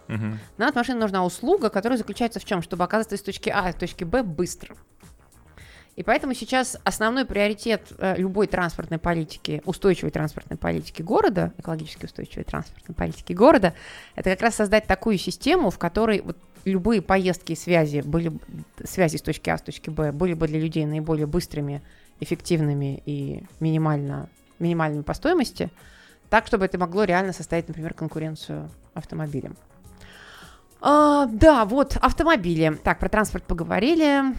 [0.09, 0.39] Угу.
[0.59, 2.63] Нам от машины нужна услуга, которая заключается в чем?
[2.63, 4.77] Чтобы оказаться из точки А в точке Б быстро.
[5.97, 12.45] И поэтому сейчас основной приоритет э, любой транспортной политики, устойчивой транспортной политики города, экологически устойчивой
[12.45, 13.73] транспортной политики города,
[14.15, 16.37] это как раз создать такую систему, в которой вот
[16.67, 18.31] любые поездки и связи, были,
[18.85, 21.81] связи с точки А с точки Б были бы для людей наиболее быстрыми,
[22.21, 24.29] эффективными и минимально,
[24.59, 25.71] минимальными по стоимости,
[26.29, 29.57] так, чтобы это могло реально составить, например, конкуренцию автомобилям.
[30.83, 32.79] А, да, вот автомобили.
[32.85, 34.35] Так, про транспорт поговорили.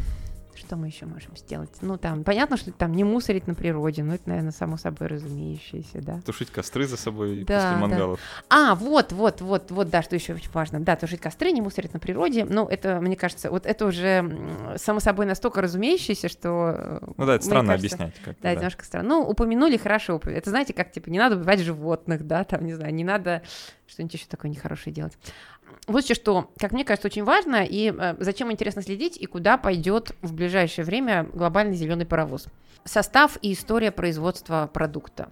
[0.58, 1.70] Что мы еще можем сделать?
[1.82, 6.02] Ну, там, понятно, что там не мусорить на природе, но это, наверное, само собой разумеющееся,
[6.02, 6.20] да.
[6.26, 8.20] Тушить костры за собой да, после мангалов.
[8.50, 8.72] Да.
[8.72, 10.80] А, вот, вот, вот, вот, да, что еще очень важно.
[10.80, 12.44] Да, тушить костры, не мусорить на природе.
[12.44, 16.74] Ну, это, мне кажется, вот это уже само собой настолько разумеющееся, что...
[16.76, 18.16] Э, ну да, это странно кажется, объяснять.
[18.24, 19.10] Как да, да, немножко странно.
[19.10, 20.20] Ну, упомянули, хорошо.
[20.26, 23.44] Это, знаете, как, типа, не надо убивать животных, да, там, не знаю, не надо
[23.86, 25.14] что-нибудь еще такое нехорошее делать
[25.88, 29.58] вот еще что, как мне кажется, очень важно, и э, зачем интересно следить, и куда
[29.58, 32.48] пойдет в ближайшее время глобальный зеленый паровоз.
[32.84, 35.30] Состав и история производства продукта.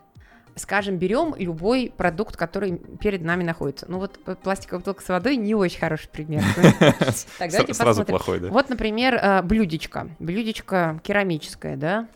[0.56, 3.86] Скажем, берем любой продукт, который перед нами находится.
[3.90, 6.42] Ну вот э, пластиковая бутылка с водой не очень хороший пример.
[7.74, 8.48] Сразу плохой, да?
[8.48, 10.10] Вот, например, э, блюдечко.
[10.20, 12.08] Блюдечко керамическое, да?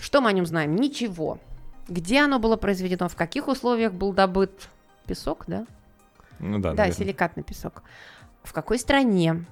[0.00, 0.74] Что мы о нем знаем?
[0.76, 1.38] Ничего.
[1.88, 4.68] Где оно было произведено, в каких условиях был добыт
[5.06, 5.66] песок, да?
[6.38, 6.92] Ну да, Да, наверное.
[6.92, 7.82] силикатный песок.
[8.42, 9.46] В какой стране?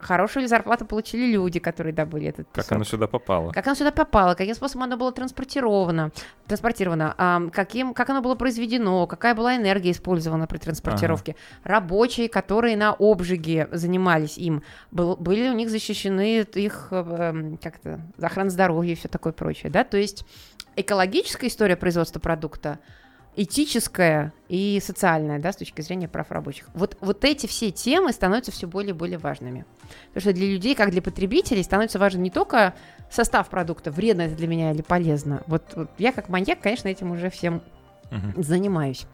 [0.00, 2.68] Хорошую ли зарплату получили люди, которые добыли этот песок?
[2.68, 3.52] Как оно сюда попало?
[3.52, 4.34] Как оно сюда попало?
[4.34, 6.10] Каким способом оно было транспортировано?
[6.46, 7.14] Транспортировано?
[7.18, 9.06] А, каким, как оно было произведено?
[9.06, 11.32] Какая была энергия использована при транспортировке?
[11.32, 11.74] Ага.
[11.74, 18.48] Рабочие, которые на обжиге занимались им, был, были у них защищены их э, как-то охрана
[18.48, 19.84] здоровья и все такое прочее, да?
[19.84, 20.24] То есть
[20.76, 22.78] экологическая история производства продукта–
[23.36, 26.66] этическое и социальное, да, с точки зрения прав рабочих.
[26.74, 29.64] Вот, вот эти все темы становятся все более и более важными.
[30.08, 32.74] Потому что для людей, как для потребителей, становится важен не только
[33.10, 35.42] состав продукта, вредно это для меня или полезно.
[35.46, 37.62] Вот, вот я как маньяк, конечно, этим уже всем
[38.10, 38.42] uh-huh.
[38.42, 39.06] занимаюсь.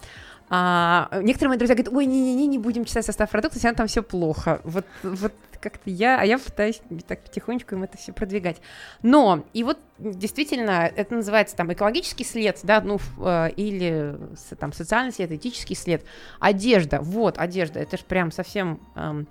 [0.48, 4.02] А, некоторые мои друзья говорят, ой, не-не-не, не будем читать состав продукта, все там все
[4.02, 4.60] плохо.
[4.64, 8.58] Вот, вот как-то я, а я пытаюсь так потихонечку им это все продвигать.
[9.02, 14.16] Но, и вот действительно, это называется там экологический след, да, ну, э, или
[14.58, 16.04] там социальный след, этический след.
[16.38, 18.80] Одежда, вот, одежда, это же прям совсем...
[18.94, 19.26] Эм,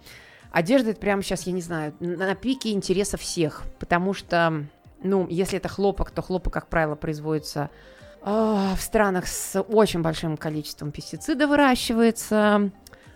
[0.51, 4.66] одежда, это прямо сейчас, я не знаю, на пике интереса всех, потому что,
[5.03, 7.70] ну, если это хлопок, то хлопок, как правило, производится
[8.26, 12.71] в странах с очень большим количеством пестицидов выращивается,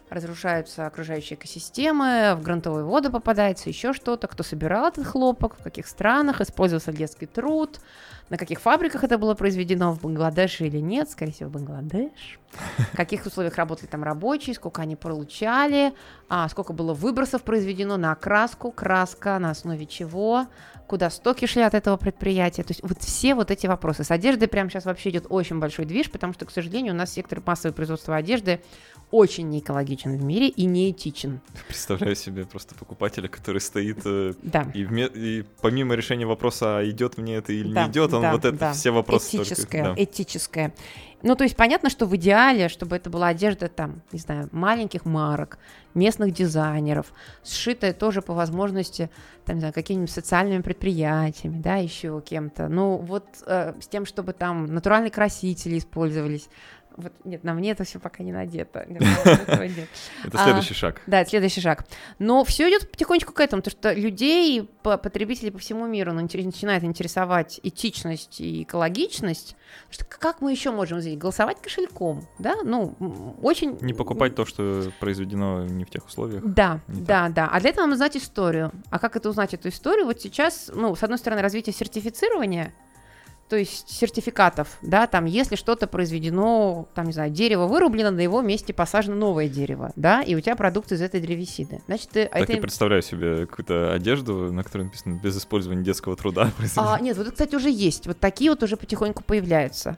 [0.10, 5.88] разрушаются окружающие экосистемы, в грунтовые воды попадается еще что-то, кто собирал этот хлопок, в каких
[5.88, 7.80] странах, использовался детский труд,
[8.30, 12.40] на каких фабриках это было произведено, в Бангладеше или нет, скорее всего, в Бангладеш,
[12.94, 15.94] в каких условиях работали там рабочие, сколько они получали,
[16.30, 20.46] а, сколько было выбросов произведено на окраску, краска на основе чего,
[20.90, 22.64] куда стоки шли от этого предприятия.
[22.64, 24.04] То есть вот все вот эти вопросы.
[24.04, 27.14] С одеждой прямо сейчас вообще идет очень большой движ, потому что, к сожалению, у нас
[27.14, 28.60] сектор массового производства одежды
[29.12, 31.42] очень не экологичен в мире и не этичен.
[31.68, 34.70] Представляю себе просто покупателя, который стоит э, да.
[34.74, 38.22] и, вме- и помимо решения вопроса, а идет мне это или да, не идет, он
[38.24, 38.74] да, вот это да.
[38.74, 39.38] все вопросы.
[39.38, 40.04] Этическое, только, да.
[40.04, 40.74] этическое.
[41.22, 45.04] Ну, то есть понятно, что в идеале, чтобы это была одежда там, не знаю, маленьких
[45.04, 45.60] марок,
[45.94, 47.14] местных дизайнеров,
[47.44, 49.10] сшитая тоже по возможности,
[49.46, 52.70] там, не знаю, какими-нибудь социальными предприятиями, да, еще кем-то.
[52.70, 56.48] Ну, вот э, с тем, чтобы там натуральные красители использовались,
[57.00, 58.80] вот, нет, на мне это все пока не надето.
[60.26, 61.02] Это следующий шаг.
[61.08, 61.86] Да, следующий шаг.
[62.20, 67.60] Но все идет потихонечку к этому, потому что людей, потребителей по всему миру начинает интересовать
[67.64, 69.56] этичность и экологичность.
[69.90, 72.56] Что как мы еще можем здесь голосовать кошельком, да?
[72.64, 72.96] Ну,
[73.42, 73.78] очень...
[73.82, 76.44] Не покупать то, что произведено не в тех условиях.
[76.44, 77.48] Да, да, да.
[77.52, 78.72] А для этого нам знать историю.
[78.90, 80.06] А как это узнать, эту историю?
[80.06, 82.74] Вот сейчас, ну, с одной стороны, развитие сертифицирования—
[83.50, 88.42] то есть сертификатов, да, там, если что-то произведено, там, не знаю, дерево вырублено, на его
[88.42, 91.82] месте посажено новое дерево, да, и у тебя продукт из этой древесины.
[91.88, 92.28] Значит, ты...
[92.28, 92.54] Так это...
[92.54, 96.52] я представляю себе какую-то одежду, на которой написано «без использования детского труда».
[96.78, 98.08] А, нет, вот это, кстати, уже есть.
[98.08, 99.98] Вот такие вот уже потихоньку появляются.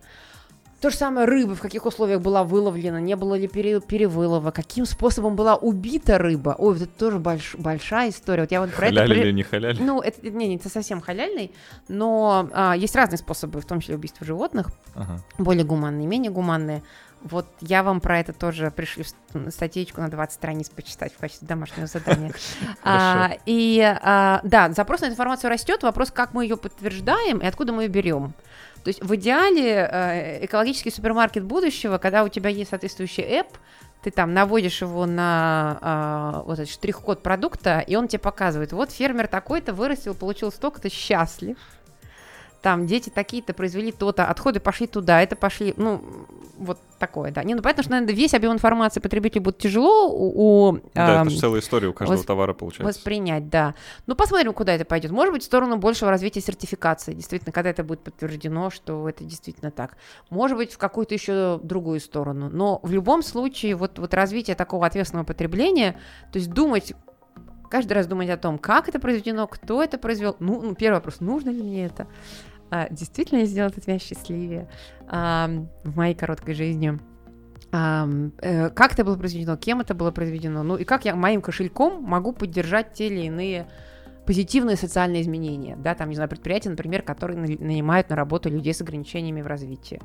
[0.82, 4.86] То же самое рыба, в каких условиях была выловлена, не было ли пере, перевылова, каким
[4.86, 6.56] способом была убита рыба.
[6.58, 8.42] Ой, вот это тоже больш, большая история.
[8.42, 9.22] Вот я вот про халяль это...
[9.22, 9.78] или не халяль?
[9.80, 11.52] Ну, это не, не это совсем халяльный,
[11.88, 15.20] но а, есть разные способы, в том числе убийства животных, ага.
[15.38, 16.82] более гуманные, менее гуманные.
[17.22, 19.04] Вот я вам про это тоже пришлю
[19.50, 22.34] статейку на 20 страниц почитать в качестве домашнего задания.
[22.84, 27.72] а, и а, да, запрос на информацию растет, вопрос, как мы ее подтверждаем и откуда
[27.72, 28.34] мы ее берем.
[28.84, 33.48] То есть в идеале э, экологический супермаркет будущего, когда у тебя есть соответствующий app,
[34.04, 38.92] ты там наводишь его на а, вот этот штрих-код продукта, и он тебе показывает, вот
[38.92, 41.58] фермер такой-то вырастил, получил столько-то, счастлив
[42.62, 46.02] там дети такие-то произвели то-то, отходы пошли туда, это пошли, ну,
[46.58, 47.44] вот такое, да.
[47.44, 50.70] Не, ну, понятно, что, наверное, весь объем информации потребителю будет тяжело у...
[50.70, 52.26] у да, это же целая история у каждого вос...
[52.26, 52.88] товара получается.
[52.88, 53.74] Воспринять, да.
[54.06, 55.12] Ну, посмотрим, куда это пойдет.
[55.12, 59.72] Может быть, в сторону большего развития сертификации, действительно, когда это будет подтверждено, что это действительно
[59.72, 59.98] так.
[60.30, 62.50] Может быть, в какую-то еще другую сторону.
[62.50, 65.98] Но в любом случае, вот, вот развитие такого ответственного потребления,
[66.32, 66.94] то есть думать,
[67.72, 70.36] каждый раз думать о том, как это произведено, кто это произвел.
[70.40, 72.06] Ну, ну первый вопрос, нужно ли мне это?
[72.72, 74.68] А, действительно от меня счастливее
[75.08, 76.98] в моей короткой жизни.
[77.74, 82.04] Э, как это было произведено, кем это было произведено, ну и как я моим кошельком
[82.04, 83.68] могу поддержать те или иные
[84.26, 88.82] позитивные социальные изменения, да, там, не знаю, предприятия, например, которые нанимают на работу людей с
[88.82, 90.02] ограничениями в развитии.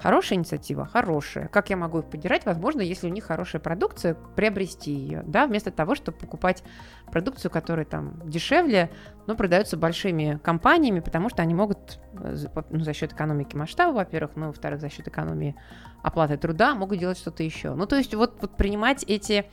[0.00, 1.48] Хорошая инициатива, хорошая.
[1.48, 2.44] Как я могу их поддержать?
[2.44, 6.62] Возможно, если у них хорошая продукция, приобрести ее, да, вместо того, чтобы покупать
[7.10, 8.90] продукцию, которая там дешевле,
[9.26, 12.36] но продается большими компаниями, потому что они могут э,
[12.70, 15.54] ну, за счет экономики масштаба, во-первых, ну, во-вторых, за счет экономии
[16.02, 17.74] оплаты труда могут делать что-то еще.
[17.74, 19.46] Ну, то есть вот, вот принимать эти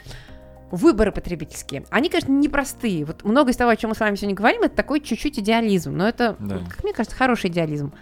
[0.72, 1.86] выборы потребительские.
[1.90, 3.06] Они, конечно, непростые.
[3.06, 5.96] Вот много из того, о чем мы с вами сегодня говорим, это такой чуть-чуть идеализм.
[5.96, 6.60] Но это, да.
[6.70, 7.94] как мне кажется, хороший идеализм,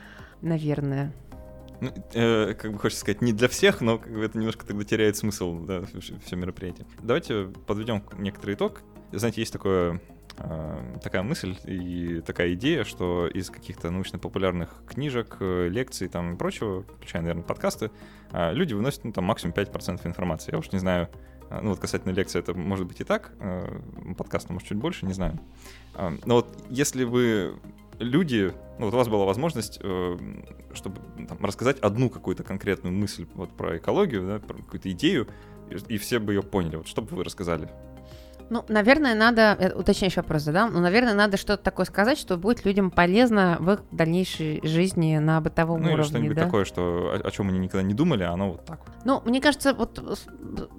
[0.41, 1.11] наверное.
[1.81, 4.83] Ну, э, как бы хочется сказать, не для всех, но как бы, это немножко тогда
[4.83, 5.83] теряет смысл, да,
[6.25, 6.85] все мероприятие.
[7.01, 8.81] Давайте подведем некоторый итог.
[9.11, 10.01] Знаете, есть такое
[10.37, 16.37] э, такая мысль и такая идея, что из каких-то научно-популярных книжек, э, лекций там и
[16.37, 17.91] прочего, включая, наверное, подкасты,
[18.31, 20.51] э, люди выносят ну, там максимум 5% информации.
[20.51, 21.09] Я уж не знаю,
[21.49, 23.31] ну вот касательно лекции это может быть и так,
[24.19, 25.39] подкаста может чуть больше, не знаю.
[25.97, 27.55] Но вот если вы
[27.99, 30.17] люди, ну вот у вас была возможность, э,
[30.73, 35.27] чтобы там, рассказать одну какую-то конкретную мысль вот про экологию, да, про какую-то идею,
[35.69, 36.77] и, и все бы ее поняли.
[36.77, 37.69] Вот что бы вы рассказали?
[38.49, 42.65] Ну, наверное, надо, э, уточняющий вопрос задам, ну, наверное, надо что-то такое сказать, что будет
[42.65, 46.03] людям полезно в их дальнейшей жизни на бытовом ну, уровне.
[46.03, 46.45] Ну, что-нибудь да?
[46.45, 48.95] такое, что, о, о чем они никогда не думали, а оно вот так вот.
[49.05, 50.01] Ну, мне кажется, вот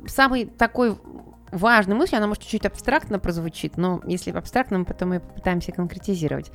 [0.09, 0.97] самый такой
[1.53, 6.51] важная мысль, она может чуть-чуть абстрактно прозвучит, но если абстрактно, мы потом и попытаемся конкретизировать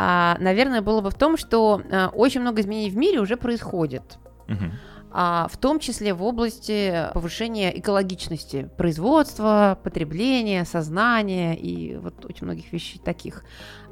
[0.00, 4.18] а, наверное, было бы в том, что а, очень много изменений в мире уже происходит.
[4.46, 4.64] Угу.
[5.10, 12.72] А, в том числе в области повышения экологичности производства, потребления, сознания и вот очень многих
[12.72, 13.42] вещей таких.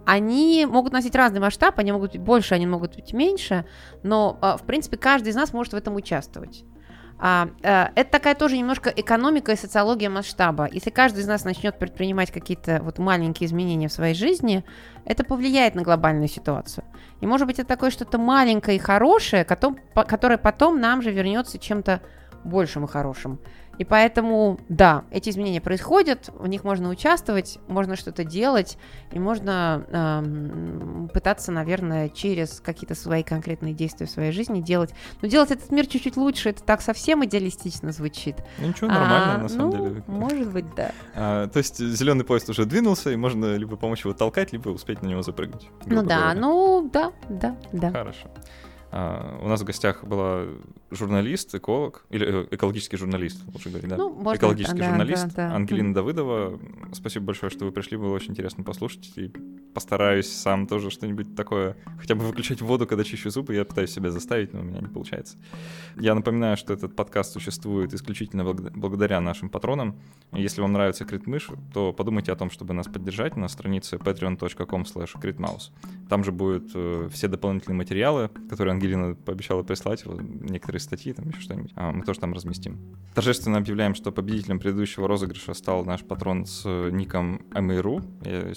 [0.05, 3.67] Они могут носить разный масштаб, они могут быть больше, они могут быть меньше,
[4.05, 6.65] но, а, в принципе, каждый из нас может в этом участвовать.
[7.19, 10.69] А, а, это такая тоже немножко экономика и социология масштаба.
[10.71, 14.65] Если каждый из нас начнет предпринимать какие-то вот маленькие изменения в своей жизни,
[15.05, 16.85] это повлияет на глобальную ситуацию.
[17.21, 22.03] И может быть это такое что-то маленькое и хорошее, которое потом нам же вернется чем-то
[22.45, 23.39] большим и хорошим.
[23.79, 28.79] И поэтому, да, эти изменения происходят, в них можно участвовать, можно что-то делать,
[29.13, 34.91] и можно э, пытаться, наверное, через какие-то свои конкретные действия в своей жизни делать.
[35.21, 38.37] Но делать этот мир чуть-чуть лучше, это так совсем идеалистично звучит.
[38.59, 40.05] Ну, ничего, нормально, а, на самом ну, деле.
[40.07, 40.93] Может быть, да.
[41.15, 45.03] А, то есть зеленый поезд уже двинулся, и можно либо помочь его толкать, либо успеть
[45.03, 45.69] на него запрыгнуть.
[45.87, 46.41] Ну да, говоря.
[46.41, 47.91] ну да, да, да.
[47.91, 48.29] Хорошо.
[48.93, 50.47] А, у нас в гостях была
[50.91, 53.97] журналист, эколог, или э, экологический журналист, лучше говорить, да?
[53.97, 55.55] Ну, можно, экологический да, журналист да, да.
[55.55, 56.61] Ангелина Давыдова.
[56.93, 59.13] Спасибо большое, что вы пришли, было очень интересно послушать.
[59.17, 59.33] И
[59.75, 63.55] постараюсь сам тоже что-нибудь такое, хотя бы выключать воду, когда чищу зубы.
[63.55, 65.37] Я пытаюсь себя заставить, но у меня не получается.
[65.99, 70.01] Я напоминаю, что этот подкаст существует исключительно благодаря нашим патронам.
[70.33, 75.71] Если вам нравится Критмыш, то подумайте о том, чтобы нас поддержать на странице patreon.com slash
[76.09, 81.41] Там же будут э, все дополнительные материалы, которые Ангелина пообещала прислать, некоторые статьи, там еще
[81.41, 81.73] что-нибудь.
[81.75, 82.79] А, мы тоже там разместим.
[83.15, 88.03] Торжественно объявляем, что победителем предыдущего розыгрыша стал наш патрон с ником Амиру.
[88.25, 88.53] Я,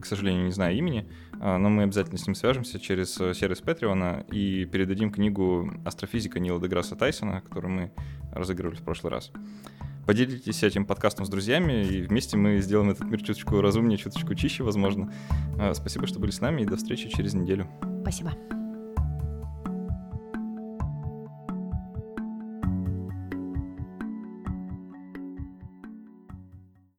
[0.00, 1.08] к сожалению, не знаю имени,
[1.40, 6.60] а, но мы обязательно с ним свяжемся через сервис Патреона и передадим книгу «Астрофизика» Нила
[6.60, 7.92] Деграсса Тайсона, которую мы
[8.32, 9.30] разыгрывали в прошлый раз.
[10.06, 14.64] Поделитесь этим подкастом с друзьями, и вместе мы сделаем этот мир чуточку разумнее, чуточку чище,
[14.64, 15.12] возможно.
[15.58, 17.68] А, спасибо, что были с нами, и до встречи через неделю.
[18.02, 18.32] Спасибо.